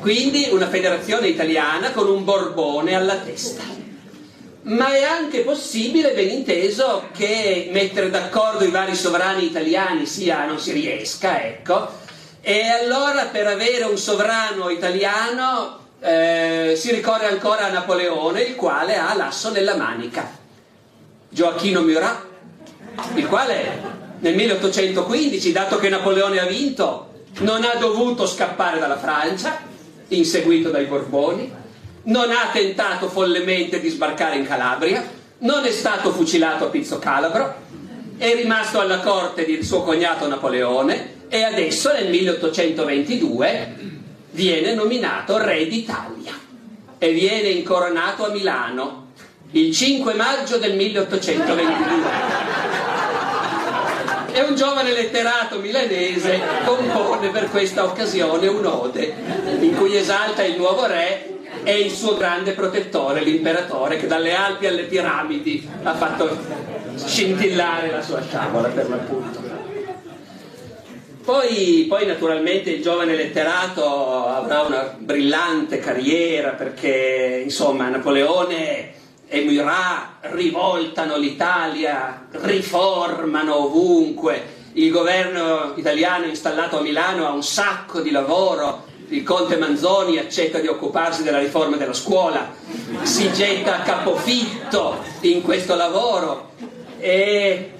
Quindi 0.00 0.48
una 0.50 0.68
federazione 0.68 1.28
italiana 1.28 1.92
con 1.92 2.08
un 2.08 2.24
Borbone 2.24 2.94
alla 2.94 3.16
testa. 3.16 3.62
Ma 4.62 4.92
è 4.92 5.04
anche 5.04 5.40
possibile, 5.40 6.12
ben 6.12 6.28
inteso, 6.28 7.04
che 7.12 7.68
mettere 7.72 8.10
d'accordo 8.10 8.64
i 8.64 8.70
vari 8.70 8.96
sovrani 8.96 9.44
italiani 9.44 10.06
sia, 10.06 10.44
non 10.44 10.58
si 10.58 10.72
riesca, 10.72 11.40
ecco, 11.44 11.88
e 12.40 12.66
allora 12.66 13.26
per 13.26 13.46
avere 13.46 13.84
un 13.84 13.96
sovrano 13.96 14.68
italiano 14.70 15.78
eh, 16.00 16.74
si 16.76 16.92
ricorre 16.92 17.26
ancora 17.26 17.66
a 17.66 17.70
Napoleone, 17.70 18.42
il 18.42 18.54
quale 18.54 18.96
ha 18.96 19.14
l'asso 19.14 19.50
nella 19.50 19.76
manica. 19.76 20.28
Gioacchino 21.28 21.82
Murat, 21.82 22.24
il 23.14 23.26
quale 23.26 23.95
nel 24.18 24.34
1815, 24.34 25.52
dato 25.52 25.76
che 25.78 25.88
Napoleone 25.88 26.38
ha 26.38 26.46
vinto, 26.46 27.24
non 27.40 27.64
ha 27.64 27.74
dovuto 27.74 28.26
scappare 28.26 28.78
dalla 28.78 28.98
Francia, 28.98 29.60
inseguito 30.08 30.70
dai 30.70 30.86
Borboni, 30.86 31.52
non 32.04 32.30
ha 32.30 32.50
tentato 32.52 33.08
follemente 33.08 33.80
di 33.80 33.88
sbarcare 33.88 34.36
in 34.36 34.46
Calabria, 34.46 35.04
non 35.38 35.64
è 35.64 35.70
stato 35.70 36.12
fucilato 36.12 36.64
a 36.64 36.68
Pizzo 36.68 36.98
Calabro, 36.98 37.64
è 38.16 38.34
rimasto 38.34 38.80
alla 38.80 39.00
corte 39.00 39.44
di 39.44 39.62
suo 39.62 39.82
cognato 39.82 40.26
Napoleone 40.26 41.24
e 41.28 41.42
adesso 41.42 41.92
nel 41.92 42.08
1822 42.08 43.74
viene 44.30 44.74
nominato 44.74 45.36
re 45.36 45.66
d'Italia 45.66 46.32
e 46.98 47.12
viene 47.12 47.48
incoronato 47.48 48.24
a 48.24 48.30
Milano 48.30 49.08
il 49.50 49.74
5 49.74 50.14
maggio 50.14 50.56
del 50.56 50.74
1822 50.74 52.45
e 54.36 54.42
un 54.42 54.54
giovane 54.54 54.92
letterato 54.92 55.58
milanese 55.60 56.38
compone 56.66 57.30
per 57.30 57.48
questa 57.48 57.84
occasione 57.84 58.46
un'ode 58.46 59.14
in 59.60 59.74
cui 59.74 59.96
esalta 59.96 60.44
il 60.44 60.58
nuovo 60.58 60.84
re 60.84 61.36
e 61.62 61.80
il 61.80 61.90
suo 61.90 62.18
grande 62.18 62.52
protettore, 62.52 63.22
l'imperatore, 63.22 63.96
che 63.96 64.06
dalle 64.06 64.34
Alpi 64.34 64.66
alle 64.66 64.82
piramidi 64.82 65.66
ha 65.82 65.94
fatto 65.94 66.38
scintillare 66.96 67.90
la 67.90 68.02
sua 68.02 68.22
sciabola 68.22 68.68
per 68.68 68.90
l'appunto. 68.90 69.40
Poi, 71.24 71.86
poi, 71.88 72.06
naturalmente 72.06 72.70
il 72.70 72.82
giovane 72.82 73.16
letterato 73.16 74.26
avrà 74.26 74.60
una 74.60 74.94
brillante 74.98 75.78
carriera 75.78 76.50
perché 76.50 77.40
insomma 77.42 77.88
Napoleone 77.88 78.95
e 79.28 79.40
Murat 79.42 80.18
rivoltano 80.32 81.16
l'Italia, 81.16 82.26
riformano 82.30 83.64
ovunque, 83.64 84.54
il 84.74 84.90
governo 84.90 85.72
italiano 85.76 86.26
installato 86.26 86.78
a 86.78 86.80
Milano 86.82 87.26
ha 87.26 87.32
un 87.32 87.42
sacco 87.42 88.00
di 88.00 88.10
lavoro, 88.10 88.84
il 89.08 89.22
conte 89.22 89.56
Manzoni 89.56 90.18
accetta 90.18 90.58
di 90.58 90.66
occuparsi 90.66 91.22
della 91.22 91.38
riforma 91.38 91.76
della 91.76 91.92
scuola, 91.92 92.52
si 93.02 93.32
getta 93.32 93.76
a 93.76 93.82
capofitto 93.82 95.02
in 95.22 95.42
questo 95.42 95.74
lavoro. 95.74 96.50
E, 96.98 97.72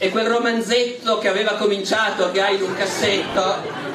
e 0.00 0.10
quel 0.10 0.26
romanzetto 0.26 1.18
che 1.18 1.28
aveva 1.28 1.54
cominciato, 1.54 2.30
che 2.30 2.40
ha 2.40 2.50
in 2.50 2.62
un 2.62 2.74
cassetto, 2.76 3.87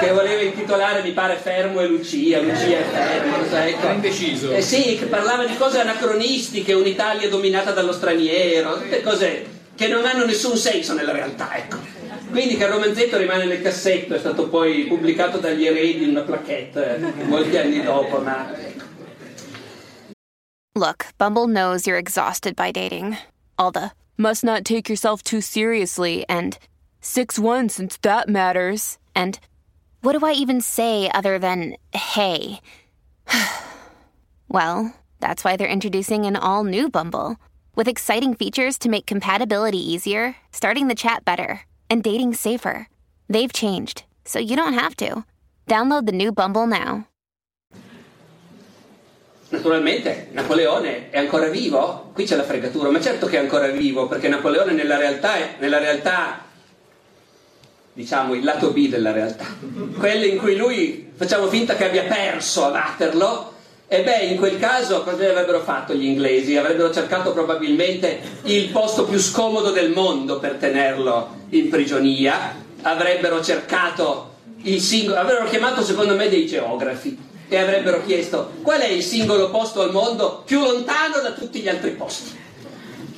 che 0.00 0.12
voleva 0.12 0.42
intitolare 0.42 1.02
mi 1.02 1.12
pare 1.12 1.36
Fermo 1.36 1.80
e 1.80 1.86
Lucia, 1.86 2.40
Lucia 2.40 2.78
e 2.78 2.82
Fermo, 2.82 3.36
sai, 3.48 3.70
ecco. 3.72 3.88
indeciso. 3.88 4.50
Eh 4.52 4.62
sì, 4.62 4.96
che 4.96 5.06
parlava 5.06 5.44
di 5.44 5.56
cose 5.56 5.80
anacronistiche, 5.80 6.72
un'Italia 6.72 7.28
dominata 7.28 7.70
dallo 7.72 7.92
straniero, 7.92 8.80
tutte 8.80 9.02
cose 9.02 9.46
che 9.74 9.88
non 9.88 10.04
hanno 10.04 10.26
nessun 10.26 10.56
senso 10.56 10.94
nella 10.94 11.12
realtà, 11.12 11.56
ecco. 11.56 11.78
Quindi 12.30 12.56
che 12.56 12.64
il 12.64 12.70
romanzetto 12.70 13.16
rimane 13.16 13.44
nel 13.44 13.60
cassetto, 13.60 14.14
è 14.14 14.18
stato 14.18 14.48
poi 14.48 14.84
pubblicato 14.84 15.38
dagli 15.38 15.66
eredi 15.66 16.04
in 16.04 16.10
una 16.10 16.22
plaquette 16.22 16.96
eh, 16.96 17.24
molti 17.24 17.56
anni 17.56 17.82
dopo, 17.82 18.18
ma 18.18 18.52
ecco. 18.56 18.84
Look, 20.76 21.06
Bumble 21.18 21.48
knows 21.48 21.86
you're 21.86 21.98
exhausted 21.98 22.54
by 22.54 22.70
dating. 22.70 23.16
All 23.58 23.72
the 23.72 23.90
must 24.16 24.44
not 24.44 24.64
take 24.64 24.88
yourself 24.88 25.22
too 25.22 25.40
seriously 25.40 26.24
and 26.28 26.56
6-1 27.02 27.70
since 27.70 27.98
that 28.02 28.28
matters. 28.28 28.98
And 29.14 29.38
what 30.02 30.18
do 30.18 30.24
I 30.24 30.32
even 30.32 30.60
say 30.60 31.10
other 31.12 31.38
than 31.38 31.76
hey? 31.92 32.60
well, 34.48 34.94
that's 35.20 35.44
why 35.44 35.56
they're 35.56 35.68
introducing 35.68 36.26
an 36.26 36.36
all 36.36 36.64
new 36.64 36.88
Bumble 36.88 37.36
with 37.74 37.88
exciting 37.88 38.34
features 38.34 38.78
to 38.78 38.88
make 38.88 39.06
compatibility 39.06 39.78
easier, 39.78 40.36
starting 40.52 40.88
the 40.88 40.94
chat 40.94 41.24
better, 41.24 41.60
and 41.88 42.02
dating 42.02 42.34
safer. 42.34 42.88
They've 43.28 43.52
changed, 43.52 44.04
so 44.24 44.38
you 44.38 44.56
don't 44.56 44.74
have 44.74 44.96
to. 44.96 45.24
Download 45.68 46.06
the 46.06 46.12
new 46.12 46.32
Bumble 46.32 46.66
now. 46.66 47.06
Naturalmente 49.52 50.28
Napoleone 50.30 51.10
è 51.10 51.18
ancora 51.18 51.48
vivo? 51.48 52.10
Qui 52.12 52.24
c'è 52.24 52.36
la 52.36 52.44
fregatura, 52.44 52.88
ma 52.90 53.00
certo 53.00 53.26
che 53.26 53.36
è 53.36 53.40
ancora 53.40 53.66
vivo, 53.68 54.06
perché 54.06 54.28
Napoleone 54.28 54.72
nella 54.72 54.96
realtà, 54.96 55.34
è, 55.34 55.56
nella 55.58 55.78
realtà 55.78 56.44
diciamo 57.92 58.34
il 58.34 58.44
lato 58.44 58.70
B 58.70 58.88
della 58.88 59.12
realtà, 59.12 59.46
quelle 59.98 60.26
in 60.26 60.38
cui 60.38 60.56
lui 60.56 61.10
facciamo 61.14 61.48
finta 61.48 61.74
che 61.74 61.86
abbia 61.86 62.04
perso 62.04 62.64
a 62.64 62.70
batterlo, 62.70 63.52
e 63.92 64.02
beh, 64.02 64.26
in 64.26 64.36
quel 64.36 64.56
caso 64.60 65.02
cosa 65.02 65.28
avrebbero 65.28 65.62
fatto 65.62 65.94
gli 65.94 66.04
inglesi? 66.04 66.56
Avrebbero 66.56 66.92
cercato 66.92 67.32
probabilmente 67.32 68.20
il 68.44 68.68
posto 68.68 69.04
più 69.04 69.18
scomodo 69.18 69.72
del 69.72 69.90
mondo 69.90 70.38
per 70.38 70.54
tenerlo 70.54 71.38
in 71.48 71.68
prigionia, 71.68 72.54
avrebbero 72.82 73.42
cercato 73.42 74.34
il 74.62 74.80
singolo, 74.80 75.18
avrebbero 75.18 75.48
chiamato 75.48 75.82
secondo 75.82 76.14
me 76.14 76.28
dei 76.28 76.46
geografi 76.46 77.18
e 77.48 77.56
avrebbero 77.56 78.04
chiesto 78.06 78.52
qual 78.62 78.80
è 78.80 78.86
il 78.86 79.02
singolo 79.02 79.50
posto 79.50 79.80
al 79.80 79.90
mondo 79.90 80.44
più 80.46 80.60
lontano 80.60 81.20
da 81.20 81.32
tutti 81.32 81.58
gli 81.58 81.68
altri 81.68 81.90
posti, 81.90 82.38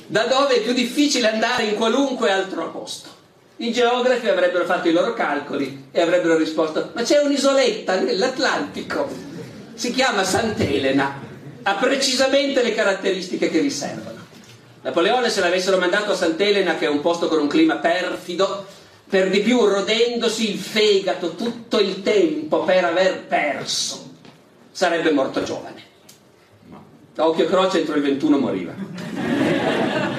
da 0.07 0.23
dove 0.23 0.55
è 0.55 0.61
più 0.61 0.73
difficile 0.73 1.29
andare 1.29 1.65
in 1.65 1.75
qualunque 1.75 2.31
altro 2.31 2.71
posto. 2.71 3.12
I 3.57 3.71
geografi 3.71 4.27
avrebbero 4.27 4.65
fatto 4.65 4.87
i 4.87 4.91
loro 4.91 5.13
calcoli 5.13 5.87
e 5.91 6.01
avrebbero 6.01 6.37
risposto 6.37 6.89
ma 6.93 7.03
c'è 7.03 7.19
un'isoletta 7.19 7.99
nell'Atlantico, 7.99 9.07
si 9.73 9.91
chiama 9.91 10.23
Sant'Elena, 10.23 11.19
ha 11.61 11.75
precisamente 11.75 12.63
le 12.63 12.73
caratteristiche 12.73 13.49
che 13.49 13.59
vi 13.59 13.69
servono. 13.69 14.21
Napoleone 14.81 15.29
se 15.29 15.39
l'avessero 15.39 15.77
mandato 15.77 16.11
a 16.11 16.15
Sant'Elena, 16.15 16.75
che 16.75 16.85
è 16.85 16.89
un 16.89 16.99
posto 16.99 17.27
con 17.29 17.39
un 17.39 17.47
clima 17.47 17.75
perfido, 17.75 18.65
per 19.07 19.29
di 19.29 19.39
più 19.39 19.63
rodendosi 19.63 20.51
il 20.51 20.57
fegato 20.57 21.35
tutto 21.35 21.79
il 21.79 22.01
tempo 22.01 22.63
per 22.63 22.83
aver 22.83 23.21
perso, 23.25 24.11
sarebbe 24.71 25.11
morto 25.11 25.43
giovane. 25.43 25.91
Occhio 27.15 27.45
croce 27.45 27.79
entro 27.79 27.95
il 27.95 28.01
21 28.01 28.37
moriva. 28.39 28.73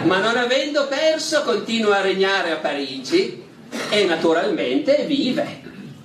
Ma 0.04 0.18
non 0.18 0.36
avendo 0.36 0.86
perso 0.86 1.42
continua 1.44 1.96
a 1.96 2.00
regnare 2.02 2.50
a 2.50 2.56
Parigi 2.56 3.42
e 3.88 4.04
naturalmente 4.04 5.04
vive, 5.06 5.62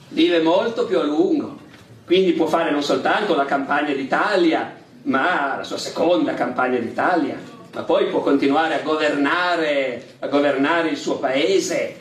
vive 0.09 0.41
molto 0.41 0.85
più 0.85 0.99
a 0.99 1.03
lungo. 1.03 1.59
Quindi 2.05 2.31
può 2.31 2.47
fare 2.47 2.71
non 2.71 2.81
soltanto 2.81 3.35
la 3.35 3.43
campagna 3.43 3.93
d'Italia, 3.93 4.73
ma 5.03 5.57
la 5.57 5.63
sua 5.65 5.77
seconda 5.77 6.33
campagna 6.33 6.79
d'Italia, 6.79 7.37
ma 7.73 7.83
poi 7.83 8.07
può 8.07 8.21
continuare 8.21 8.75
a 8.75 8.83
governare, 8.83 10.15
a 10.19 10.27
governare 10.27 10.89
il 10.89 10.97
suo 10.97 11.17
paese, 11.19 11.99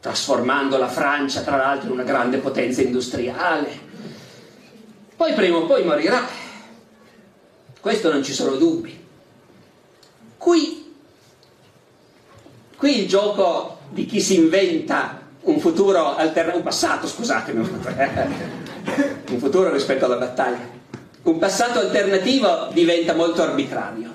trasformando 0.00 0.76
la 0.76 0.88
Francia, 0.88 1.40
tra 1.40 1.56
l'altro, 1.56 1.86
in 1.86 1.94
una 1.94 2.02
grande 2.02 2.36
potenza 2.38 2.82
industriale. 2.82 3.80
Poi 5.16 5.32
prima 5.32 5.56
o 5.56 5.64
poi 5.64 5.82
morirà, 5.82 6.26
questo 7.80 8.12
non 8.12 8.22
ci 8.22 8.34
sono 8.34 8.56
dubbi. 8.56 9.03
Qui, 10.44 10.92
qui 12.76 13.00
il 13.00 13.08
gioco 13.08 13.78
di 13.88 14.04
chi 14.04 14.20
si 14.20 14.36
inventa 14.36 15.22
un 15.40 15.58
futuro 15.58 16.16
alternativo, 16.16 16.58
un 16.58 16.62
passato, 16.62 17.06
scusatemi, 17.06 17.60
un 19.30 19.38
futuro 19.38 19.72
rispetto 19.72 20.04
alla 20.04 20.16
battaglia. 20.16 20.68
Un 21.22 21.38
passato 21.38 21.78
alternativo 21.78 22.68
diventa 22.74 23.14
molto 23.14 23.40
arbitrario. 23.40 24.12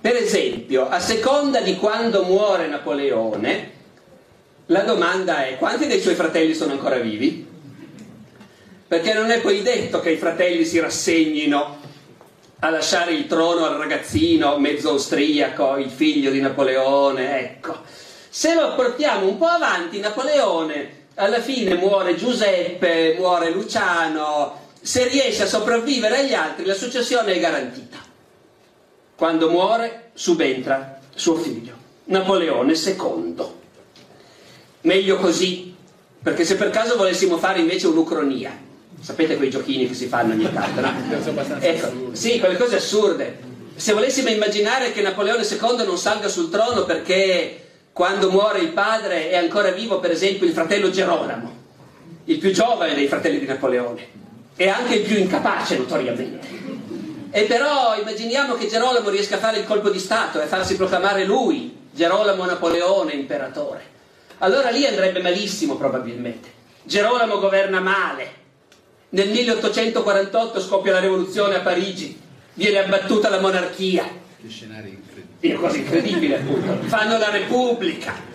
Per 0.00 0.14
esempio, 0.14 0.88
a 0.88 1.00
seconda 1.00 1.60
di 1.62 1.74
quando 1.78 2.22
muore 2.22 2.68
Napoleone, 2.68 3.70
la 4.66 4.82
domanda 4.82 5.46
è 5.46 5.58
quanti 5.58 5.88
dei 5.88 6.00
suoi 6.00 6.14
fratelli 6.14 6.54
sono 6.54 6.74
ancora 6.74 6.98
vivi? 6.98 7.44
Perché 8.86 9.12
non 9.14 9.32
è 9.32 9.40
poi 9.40 9.62
detto 9.62 9.98
che 9.98 10.10
i 10.10 10.16
fratelli 10.16 10.64
si 10.64 10.78
rassegnino 10.78 11.80
a 12.60 12.68
lasciare 12.68 13.12
il 13.12 13.26
trono 13.26 13.64
al 13.64 13.76
ragazzino 13.76 14.58
mezzo 14.58 14.90
austriaco, 14.90 15.76
il 15.76 15.90
figlio 15.90 16.30
di 16.30 16.40
Napoleone, 16.40 17.40
ecco. 17.40 17.78
Se 18.28 18.54
lo 18.54 18.74
portiamo 18.74 19.26
un 19.26 19.38
po' 19.38 19.46
avanti, 19.46 19.98
Napoleone 19.98 20.98
alla 21.14 21.40
fine 21.40 21.74
muore 21.74 22.16
Giuseppe, 22.16 23.14
muore 23.18 23.50
Luciano, 23.50 24.68
se 24.80 25.08
riesce 25.08 25.42
a 25.42 25.46
sopravvivere 25.46 26.18
agli 26.18 26.34
altri 26.34 26.64
la 26.64 26.74
successione 26.74 27.34
è 27.34 27.40
garantita. 27.40 27.98
Quando 29.16 29.50
muore 29.50 30.10
subentra 30.14 31.00
suo 31.14 31.36
figlio, 31.36 31.74
Napoleone 32.04 32.74
II. 32.74 33.44
Meglio 34.82 35.16
così, 35.16 35.74
perché 36.22 36.44
se 36.44 36.56
per 36.56 36.70
caso 36.70 36.96
volessimo 36.96 37.36
fare 37.36 37.60
invece 37.60 37.86
un'ucronia, 37.88 38.68
sapete 39.00 39.36
quei 39.36 39.50
giochini 39.50 39.88
che 39.88 39.94
si 39.94 40.06
fanno 40.06 40.34
ogni 40.34 40.50
tanto, 40.52 40.80
no? 40.80 40.92
Ecco, 41.60 41.86
sì, 42.12 42.38
quelle 42.38 42.56
cose 42.56 42.76
assurde. 42.76 43.38
Se 43.74 43.92
volessimo 43.92 44.28
immaginare 44.28 44.92
che 44.92 45.00
Napoleone 45.02 45.42
II 45.42 45.84
non 45.86 45.96
salga 45.96 46.28
sul 46.28 46.50
trono 46.50 46.84
perché 46.84 47.64
quando 47.92 48.30
muore 48.30 48.60
il 48.60 48.68
padre 48.68 49.30
è 49.30 49.36
ancora 49.36 49.70
vivo, 49.70 50.00
per 50.00 50.10
esempio, 50.10 50.46
il 50.46 50.52
fratello 50.52 50.90
Gerolamo, 50.90 51.56
il 52.24 52.38
più 52.38 52.52
giovane 52.52 52.94
dei 52.94 53.08
fratelli 53.08 53.38
di 53.38 53.46
Napoleone. 53.46 54.18
e 54.60 54.68
anche 54.68 54.96
il 54.96 55.06
più 55.06 55.16
incapace 55.16 55.78
notoriamente. 55.78 56.38
E 57.30 57.44
però 57.44 57.96
immaginiamo 57.98 58.54
che 58.54 58.66
Gerolamo 58.66 59.08
riesca 59.08 59.36
a 59.36 59.38
fare 59.38 59.58
il 59.58 59.64
colpo 59.64 59.88
di 59.88 59.98
Stato 59.98 60.38
e 60.38 60.44
a 60.44 60.46
farsi 60.46 60.76
proclamare 60.76 61.24
lui, 61.24 61.74
Gerolamo 61.90 62.44
Napoleone, 62.44 63.12
imperatore. 63.12 63.82
Allora 64.38 64.68
lì 64.68 64.84
andrebbe 64.84 65.22
malissimo 65.22 65.76
probabilmente. 65.76 66.48
Gerolamo 66.82 67.38
governa 67.38 67.80
male. 67.80 68.38
Nel 69.10 69.28
1848 69.30 70.60
scoppia 70.60 70.92
la 70.92 71.00
rivoluzione 71.00 71.56
a 71.56 71.60
Parigi, 71.60 72.18
viene 72.54 72.78
abbattuta 72.78 73.28
la 73.28 73.40
monarchia. 73.40 74.04
Che 74.40 74.48
scenario 74.48 74.92
incredibile. 74.92 75.54
È 75.54 75.56
cosa 75.56 75.76
incredibile 75.76 76.36
appunto. 76.36 76.86
Fanno 76.86 77.18
la 77.18 77.30
Repubblica. 77.30 78.28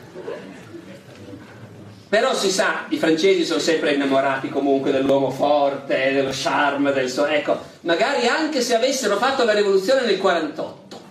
Però 2.07 2.33
si 2.33 2.51
sa, 2.51 2.85
i 2.89 2.97
francesi 2.97 3.43
sono 3.45 3.59
sempre 3.59 3.93
innamorati 3.93 4.49
comunque 4.49 4.91
dell'uomo 4.91 5.31
forte, 5.31 6.13
dello 6.13 6.31
charme, 6.31 6.93
del 6.93 7.09
so... 7.09 7.25
Ecco, 7.25 7.59
magari 7.81 8.27
anche 8.27 8.61
se 8.61 8.75
avessero 8.75 9.17
fatto 9.17 9.43
la 9.43 9.53
rivoluzione 9.53 10.05
nel 10.05 10.17
48 10.17 11.01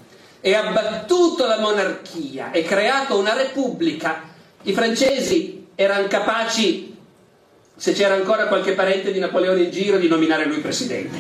e 0.40 0.54
abbattuto 0.54 1.46
la 1.46 1.58
monarchia 1.58 2.52
e 2.52 2.62
creato 2.62 3.18
una 3.18 3.34
repubblica, 3.34 4.22
i 4.62 4.72
francesi 4.72 5.66
erano 5.74 6.06
capaci, 6.06 6.93
se 7.76 7.92
c'era 7.92 8.14
ancora 8.14 8.46
qualche 8.46 8.72
parente 8.72 9.10
di 9.10 9.18
Napoleone 9.18 9.62
in 9.62 9.70
giro, 9.70 9.98
di 9.98 10.06
nominare 10.08 10.46
lui 10.46 10.58
presidente. 10.58 11.16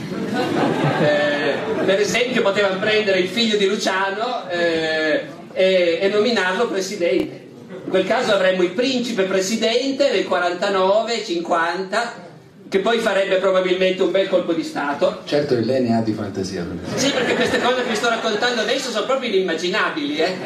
Eh, 1.02 1.54
per 1.84 1.98
esempio 2.00 2.42
potevano 2.42 2.78
prendere 2.78 3.18
il 3.18 3.28
figlio 3.28 3.56
di 3.56 3.66
Luciano 3.66 4.48
eh, 4.48 5.24
e, 5.52 5.98
e 6.00 6.08
nominarlo 6.08 6.68
presidente. 6.68 7.42
In 7.84 7.90
quel 7.90 8.06
caso 8.06 8.32
avremmo 8.32 8.62
il 8.62 8.70
principe 8.70 9.24
presidente 9.24 10.10
nel 10.10 10.26
49-50 10.28 12.22
che 12.68 12.78
poi 12.80 12.98
farebbe 12.98 13.36
probabilmente 13.36 14.02
un 14.02 14.10
bel 14.10 14.28
colpo 14.28 14.52
di 14.52 14.64
Stato. 14.64 15.20
Certo 15.26 15.54
lei 15.54 15.82
ne 15.82 15.96
ha 15.96 16.00
di 16.00 16.12
fantasia. 16.12 16.66
Sì, 16.94 17.10
perché 17.10 17.34
queste 17.34 17.60
cose 17.60 17.82
che 17.82 17.90
vi 17.90 17.94
sto 17.94 18.08
raccontando 18.08 18.62
adesso 18.62 18.90
sono 18.90 19.06
proprio 19.06 19.28
inimmaginabili, 19.28 20.18
eh? 20.18 20.36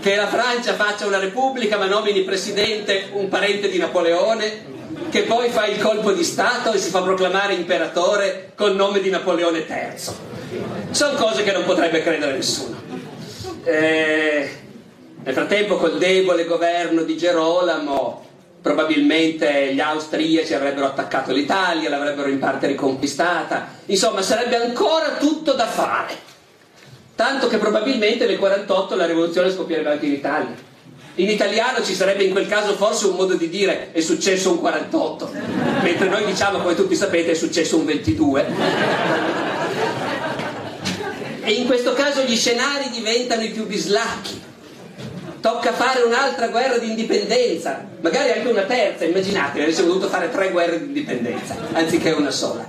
Che 0.00 0.16
la 0.16 0.26
Francia 0.26 0.74
faccia 0.74 1.06
una 1.06 1.18
repubblica 1.18 1.78
ma 1.78 1.86
nomini 1.86 2.22
presidente 2.22 3.08
un 3.12 3.28
parente 3.28 3.70
di 3.70 3.78
Napoleone, 3.78 4.78
che 5.10 5.22
poi 5.22 5.50
fa 5.50 5.66
il 5.66 5.80
colpo 5.82 6.12
di 6.12 6.24
Stato 6.24 6.72
e 6.72 6.78
si 6.78 6.88
fa 6.88 7.02
proclamare 7.02 7.54
imperatore 7.54 8.52
col 8.54 8.74
nome 8.74 9.00
di 9.00 9.10
Napoleone 9.10 9.58
III. 9.58 10.14
Sono 10.92 11.14
cose 11.16 11.42
che 11.42 11.52
non 11.52 11.64
potrebbe 11.64 12.02
credere 12.02 12.32
nessuno. 12.32 12.78
Eh, 13.64 14.50
nel 15.22 15.34
frattempo 15.34 15.76
col 15.76 15.98
debole 15.98 16.46
governo 16.46 17.02
di 17.02 17.16
Gerolamo 17.16 18.28
probabilmente 18.62 19.74
gli 19.74 19.80
austriaci 19.80 20.54
avrebbero 20.54 20.86
attaccato 20.86 21.32
l'Italia, 21.32 21.88
l'avrebbero 21.88 22.28
in 22.28 22.38
parte 22.38 22.66
riconquistata, 22.66 23.68
insomma 23.86 24.22
sarebbe 24.22 24.56
ancora 24.56 25.16
tutto 25.18 25.52
da 25.52 25.66
fare, 25.66 26.14
tanto 27.14 27.48
che 27.48 27.56
probabilmente 27.56 28.26
nel 28.26 28.38
48 28.38 28.96
la 28.96 29.06
rivoluzione 29.06 29.50
scoppierebbe 29.50 29.90
anche 29.90 30.06
in 30.06 30.12
Italia. 30.12 30.68
In 31.20 31.28
italiano 31.28 31.84
ci 31.84 31.94
sarebbe 31.94 32.24
in 32.24 32.30
quel 32.30 32.48
caso 32.48 32.74
forse 32.76 33.04
un 33.04 33.14
modo 33.14 33.34
di 33.34 33.50
dire 33.50 33.92
è 33.92 34.00
successo 34.00 34.52
un 34.52 34.58
48, 34.58 35.30
mentre 35.82 36.08
noi 36.08 36.24
diciamo, 36.24 36.60
come 36.60 36.74
tutti 36.74 36.96
sapete, 36.96 37.32
è 37.32 37.34
successo 37.34 37.76
un 37.76 37.84
22. 37.84 38.46
E 41.42 41.52
in 41.52 41.66
questo 41.66 41.92
caso 41.92 42.22
gli 42.22 42.36
scenari 42.36 42.88
diventano 42.88 43.42
i 43.42 43.50
più 43.50 43.66
bislacchi 43.66 44.40
tocca 45.40 45.72
fare 45.72 46.00
un'altra 46.02 46.48
guerra 46.48 46.78
di 46.78 46.88
indipendenza, 46.88 47.86
magari 48.00 48.30
anche 48.30 48.48
una 48.48 48.62
terza, 48.62 49.04
immaginate, 49.04 49.62
avessimo 49.62 49.88
dovuto 49.88 50.08
fare 50.08 50.30
tre 50.30 50.50
guerre 50.50 50.78
di 50.78 50.86
indipendenza, 50.86 51.54
anziché 51.72 52.12
una 52.12 52.30
sola. 52.30 52.66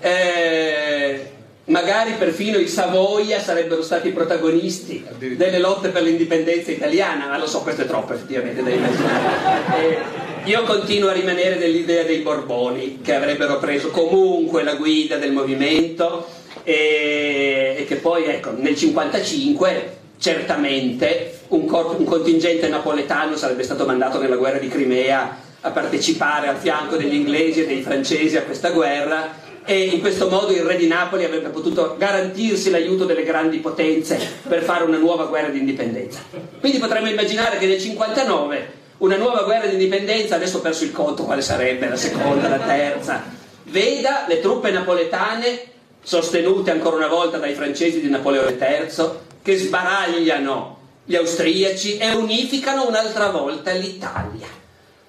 Eh, 0.00 1.33
magari 1.66 2.12
perfino 2.12 2.58
i 2.58 2.68
Savoia 2.68 3.40
sarebbero 3.40 3.82
stati 3.82 4.10
protagonisti 4.10 5.04
delle 5.18 5.58
lotte 5.58 5.88
per 5.88 6.02
l'indipendenza 6.02 6.70
italiana, 6.70 7.28
ma 7.28 7.38
lo 7.38 7.46
so, 7.46 7.60
questo 7.62 7.82
è 7.82 7.86
troppo 7.86 8.12
effettivamente 8.12 8.62
da 8.62 8.70
immaginare. 8.70 9.32
Eh, 9.74 10.50
io 10.50 10.62
continuo 10.64 11.08
a 11.08 11.12
rimanere 11.12 11.56
dell'idea 11.56 12.02
dei 12.02 12.18
Borboni, 12.18 13.00
che 13.02 13.14
avrebbero 13.14 13.58
preso 13.58 13.90
comunque 13.90 14.62
la 14.62 14.74
guida 14.74 15.16
del 15.16 15.32
movimento 15.32 16.26
e, 16.62 17.76
e 17.78 17.84
che 17.86 17.96
poi, 17.96 18.24
ecco, 18.24 18.50
nel 18.50 18.74
1955 18.76 19.96
certamente 20.18 21.40
un, 21.48 21.66
corpo, 21.66 21.96
un, 21.98 22.04
contingente 22.04 22.68
napoletano 22.68 23.36
sarebbe 23.36 23.62
stato 23.62 23.86
mandato 23.86 24.20
nella 24.20 24.36
guerra 24.36 24.58
di 24.58 24.68
Crimea 24.68 25.38
a 25.60 25.70
partecipare 25.70 26.48
al 26.48 26.56
fianco 26.56 26.96
degli 26.96 27.14
inglesi 27.14 27.62
e 27.62 27.66
dei 27.66 27.80
francesi 27.80 28.36
a 28.36 28.42
questa 28.42 28.70
guerra 28.70 29.43
e 29.64 29.84
in 29.84 30.00
questo 30.00 30.28
modo 30.28 30.52
il 30.52 30.62
re 30.62 30.76
di 30.76 30.86
Napoli 30.86 31.24
avrebbe 31.24 31.48
potuto 31.48 31.96
garantirsi 31.96 32.70
l'aiuto 32.70 33.04
delle 33.04 33.22
grandi 33.22 33.58
potenze 33.58 34.18
per 34.46 34.62
fare 34.62 34.84
una 34.84 34.98
nuova 34.98 35.24
guerra 35.24 35.48
di 35.48 35.58
indipendenza. 35.58 36.20
Quindi 36.60 36.78
potremmo 36.78 37.08
immaginare 37.08 37.58
che 37.58 37.66
nel 37.66 37.80
59 37.80 38.82
una 38.98 39.16
nuova 39.16 39.42
guerra 39.42 39.66
di 39.66 39.72
indipendenza, 39.72 40.36
adesso 40.36 40.58
ho 40.58 40.60
perso 40.60 40.84
il 40.84 40.92
conto 40.92 41.24
quale 41.24 41.42
sarebbe, 41.42 41.88
la 41.88 41.96
seconda, 41.96 42.48
la 42.48 42.58
terza, 42.58 43.24
veda 43.64 44.24
le 44.28 44.40
truppe 44.40 44.70
napoletane 44.70 45.72
sostenute 46.02 46.70
ancora 46.70 46.96
una 46.96 47.08
volta 47.08 47.38
dai 47.38 47.54
francesi 47.54 48.00
di 48.00 48.10
Napoleone 48.10 48.56
III 48.58 49.04
che 49.42 49.56
sbaragliano 49.56 50.78
gli 51.04 51.16
austriaci 51.16 51.96
e 51.96 52.12
unificano 52.12 52.86
un'altra 52.86 53.30
volta 53.30 53.72
l'Italia. 53.72 54.62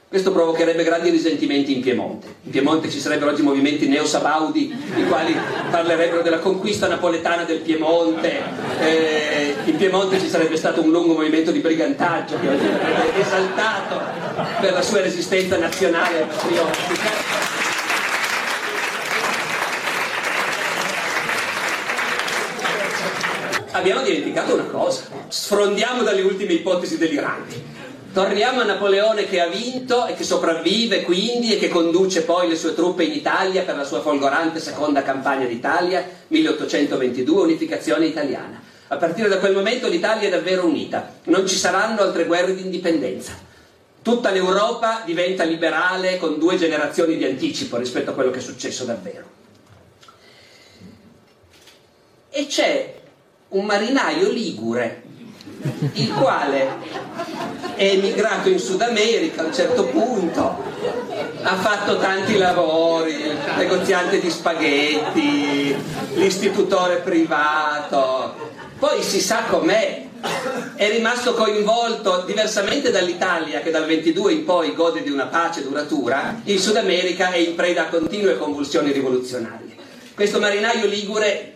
Questo 0.08 0.32
provocherebbe 0.32 0.84
grandi 0.84 1.10
risentimenti 1.10 1.76
in 1.76 1.82
Piemonte. 1.82 2.28
In 2.44 2.52
Piemonte 2.52 2.92
ci 2.92 3.00
sarebbero 3.00 3.32
oggi 3.32 3.42
movimenti 3.42 3.88
neosabaudi, 3.88 4.76
i 4.98 5.08
quali 5.08 5.36
parlerebbero 5.72 6.22
della 6.22 6.38
conquista 6.38 6.88
napoletana 6.88 7.44
del 7.44 7.60
Piemonte. 7.60 8.40
Eh, 8.80 9.56
in 9.66 9.76
Piemonte 9.76 10.20
ci 10.20 10.30
sarebbe 10.30 10.58
stato 10.58 10.82
un 10.82 10.92
lungo 10.92 11.14
movimento 11.14 11.50
di 11.50 11.60
brigantaggio 11.60 12.40
che 12.40 12.48
oggi 12.48 12.66
verrebbe 12.66 13.20
esaltato 13.20 14.00
per 14.62 14.74
la 14.74 14.82
sua 14.84 15.02
resistenza 15.02 15.58
nazionale 15.58 16.22
e 16.22 16.26
patriottica. 16.26 17.44
abbiamo 23.72 24.04
dimenticato 24.04 24.54
una 24.54 24.64
cosa, 24.64 25.04
sfrondiamo 25.28 26.02
dalle 26.02 26.22
ultime 26.22 26.54
ipotesi 26.54 26.98
deliranti. 26.98 27.75
Torniamo 28.16 28.62
a 28.62 28.64
Napoleone 28.64 29.26
che 29.26 29.42
ha 29.42 29.50
vinto 29.50 30.06
e 30.06 30.14
che 30.14 30.24
sopravvive 30.24 31.02
quindi 31.02 31.54
e 31.54 31.60
che 31.60 31.68
conduce 31.68 32.24
poi 32.24 32.48
le 32.48 32.56
sue 32.56 32.74
truppe 32.74 33.04
in 33.04 33.12
Italia 33.12 33.64
per 33.64 33.76
la 33.76 33.84
sua 33.84 34.00
folgorante 34.00 34.62
seconda 34.62 35.04
campagna 35.04 35.46
d'Italia, 35.46 36.08
1822, 36.28 37.42
unificazione 37.42 38.06
italiana. 38.06 38.62
A 38.88 38.96
partire 38.96 39.28
da 39.28 39.40
quel 39.40 39.54
momento 39.54 39.90
l'Italia 39.90 40.30
è 40.30 40.32
davvero 40.32 40.66
unita, 40.66 41.16
non 41.26 41.46
ci 41.46 41.58
saranno 41.58 42.04
altre 42.04 42.24
guerre 42.24 42.56
di 42.56 42.62
indipendenza. 42.62 43.34
Tutta 44.02 44.32
l'Europa 44.32 45.02
diventa 45.04 45.44
liberale 45.44 46.16
con 46.16 46.40
due 46.40 46.56
generazioni 46.56 47.18
di 47.18 47.26
anticipo 47.26 47.76
rispetto 47.76 48.12
a 48.12 48.14
quello 48.14 48.32
che 48.32 48.40
è 48.40 48.42
successo 48.42 48.86
davvero. 48.86 49.26
E 52.30 52.48
c'è 52.48 52.94
un 53.50 53.66
marinaio 53.66 54.32
ligure, 54.32 55.04
il 55.94 56.14
quale 56.14 56.68
è 57.76 57.84
emigrato 57.84 58.50
in 58.50 58.60
Sud 58.60 58.82
America 58.82 59.42
a 59.42 59.46
un 59.46 59.54
certo 59.54 59.86
punto, 59.86 60.64
ha 61.44 61.56
fatto 61.56 61.98
tanti 61.98 62.38
lavori, 62.38 63.16
negoziante 63.58 64.20
di 64.20 64.30
spaghetti, 64.30 65.76
l'istitutore 66.14 66.98
privato, 66.98 68.36
poi 68.78 69.02
si 69.02 69.20
sa 69.20 69.44
com'è, 69.48 70.04
è 70.76 70.90
rimasto 70.90 71.34
coinvolto 71.34 72.24
diversamente 72.26 72.92
dall'Italia 72.92 73.62
che 73.62 73.72
dal 73.72 73.86
22 73.86 74.34
in 74.34 74.46
poi 74.46 74.74
gode 74.74 75.04
di 75.04 75.10
una 75.10 75.26
pace 75.26 75.64
duratura, 75.64 76.42
in 76.46 76.60
Sud 76.60 76.78
America 76.78 77.32
è 77.32 77.38
in 77.38 77.56
preda 77.56 77.84
a 77.84 77.90
continue 77.90 78.38
convulsioni 78.38 78.92
rivoluzionarie. 78.92 79.76
Questo 80.14 80.40
marinaio 80.40 80.88
ligure 80.88 81.55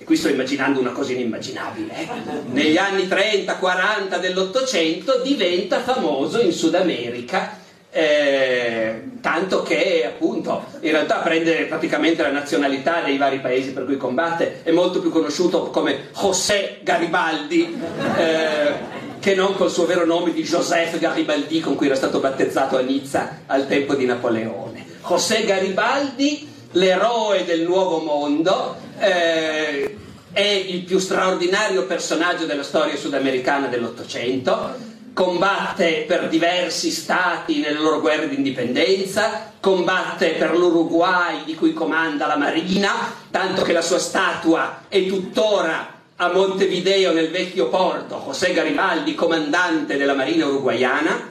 e 0.00 0.04
qui 0.04 0.16
sto 0.16 0.30
immaginando 0.30 0.80
una 0.80 0.92
cosa 0.92 1.12
inimmaginabile, 1.12 1.94
eh? 1.94 2.08
negli 2.52 2.78
anni 2.78 3.02
30-40 3.02 4.18
dell'Ottocento 4.18 5.20
diventa 5.22 5.80
famoso 5.80 6.40
in 6.40 6.52
Sud 6.52 6.74
America, 6.74 7.58
eh, 7.90 9.02
tanto 9.20 9.62
che 9.62 10.06
appunto 10.06 10.64
in 10.80 10.92
realtà 10.92 11.16
prende 11.16 11.66
praticamente 11.66 12.22
la 12.22 12.30
nazionalità 12.30 13.02
dei 13.02 13.18
vari 13.18 13.40
paesi 13.40 13.72
per 13.72 13.84
cui 13.84 13.98
combatte, 13.98 14.60
è 14.62 14.70
molto 14.70 15.00
più 15.00 15.10
conosciuto 15.10 15.64
come 15.64 16.08
José 16.18 16.78
Garibaldi. 16.82 17.78
Eh, 18.16 18.98
che 19.20 19.34
non 19.34 19.54
col 19.54 19.70
suo 19.70 19.84
vero 19.84 20.06
nome 20.06 20.32
di 20.32 20.42
Joseph 20.42 20.98
Garibaldi 20.98 21.60
con 21.60 21.74
cui 21.74 21.84
era 21.84 21.94
stato 21.94 22.20
battezzato 22.20 22.78
a 22.78 22.80
Nizza 22.80 23.40
al 23.44 23.66
tempo 23.66 23.94
di 23.94 24.06
Napoleone. 24.06 24.82
José 25.06 25.44
Garibaldi, 25.44 26.48
l'eroe 26.70 27.44
del 27.44 27.60
nuovo 27.60 27.98
mondo, 27.98 28.76
eh, 29.00 29.96
è 30.32 30.40
il 30.40 30.82
più 30.82 30.98
straordinario 30.98 31.86
personaggio 31.86 32.44
della 32.44 32.62
storia 32.62 32.96
sudamericana 32.96 33.66
dell'Ottocento, 33.66 34.88
combatte 35.12 36.04
per 36.06 36.28
diversi 36.28 36.90
stati 36.90 37.60
nelle 37.60 37.78
loro 37.78 38.00
guerre 38.00 38.28
di 38.28 38.36
indipendenza, 38.36 39.52
combatte 39.58 40.30
per 40.30 40.56
l'Uruguay 40.56 41.44
di 41.44 41.54
cui 41.54 41.72
comanda 41.72 42.26
la 42.26 42.36
Marina, 42.36 42.92
tanto 43.30 43.62
che 43.62 43.72
la 43.72 43.82
sua 43.82 43.98
statua 43.98 44.82
è 44.88 45.04
tuttora 45.06 45.98
a 46.16 46.32
Montevideo 46.32 47.12
nel 47.12 47.30
vecchio 47.30 47.68
porto, 47.68 48.22
José 48.26 48.52
Garibaldi, 48.52 49.14
comandante 49.14 49.96
della 49.96 50.14
Marina 50.14 50.46
uruguayana. 50.46 51.26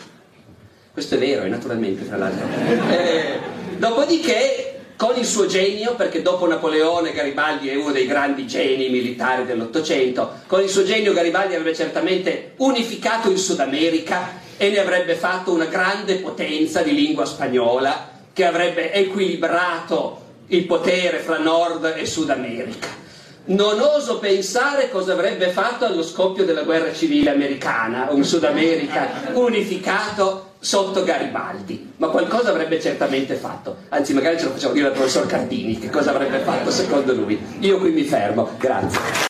Questo 0.91 1.15
è 1.15 1.17
vero, 1.19 1.43
eh, 1.43 1.47
naturalmente, 1.47 2.07
tra 2.07 2.17
l'altro. 2.17 2.47
Eh, 2.89 3.39
dopodiché 3.77 4.68
con 4.99 5.17
il 5.17 5.25
suo 5.25 5.45
genio, 5.45 5.95
perché 5.95 6.21
dopo 6.21 6.45
Napoleone 6.45 7.13
Garibaldi 7.13 7.69
è 7.69 7.75
uno 7.75 7.93
dei 7.93 8.05
grandi 8.05 8.45
geni 8.45 8.89
militari 8.89 9.45
dell'Ottocento, 9.45 10.41
con 10.45 10.61
il 10.61 10.67
suo 10.67 10.83
genio 10.83 11.13
Garibaldi 11.13 11.53
avrebbe 11.53 11.73
certamente 11.73 12.55
unificato 12.57 13.29
il 13.29 13.37
Sud 13.37 13.61
America 13.61 14.41
e 14.57 14.69
ne 14.69 14.77
avrebbe 14.77 15.15
fatto 15.15 15.53
una 15.53 15.67
grande 15.67 16.15
potenza 16.15 16.81
di 16.81 16.93
lingua 16.93 17.23
spagnola 17.23 18.09
che 18.33 18.43
avrebbe 18.43 18.91
equilibrato 18.91 20.21
il 20.47 20.65
potere 20.65 21.19
fra 21.19 21.37
Nord 21.37 21.93
e 21.95 22.05
Sud 22.05 22.29
America. 22.29 22.89
Non 23.45 23.79
oso 23.79 24.19
pensare 24.19 24.89
cosa 24.89 25.13
avrebbe 25.13 25.47
fatto 25.51 25.85
allo 25.85 26.03
scoppio 26.03 26.43
della 26.43 26.63
guerra 26.63 26.91
civile 26.91 27.29
americana, 27.29 28.09
un 28.11 28.25
Sud 28.25 28.43
America 28.43 29.31
unificato 29.31 30.48
sotto 30.59 31.03
Garibaldi, 31.03 31.93
ma 31.97 32.09
qualcosa 32.09 32.49
avrebbe 32.49 32.81
certamente 32.81 33.35
fatto. 33.35 33.77
Anzi, 33.89 34.13
magari 34.13 34.37
ce 34.37 34.45
lo 34.45 34.51
facciamo 34.51 34.73
dire 34.73 34.87
al 34.87 34.93
professor 34.93 35.25
Cardini 35.25 35.79
che 35.79 35.89
cosa 35.89 36.11
avrebbe 36.11 36.39
fatto 36.39 36.69
secondo 36.69 37.13
lui. 37.13 37.39
Io 37.59 37.77
qui 37.77 37.91
mi 37.91 38.03
fermo, 38.03 38.51
grazie. 38.57 39.27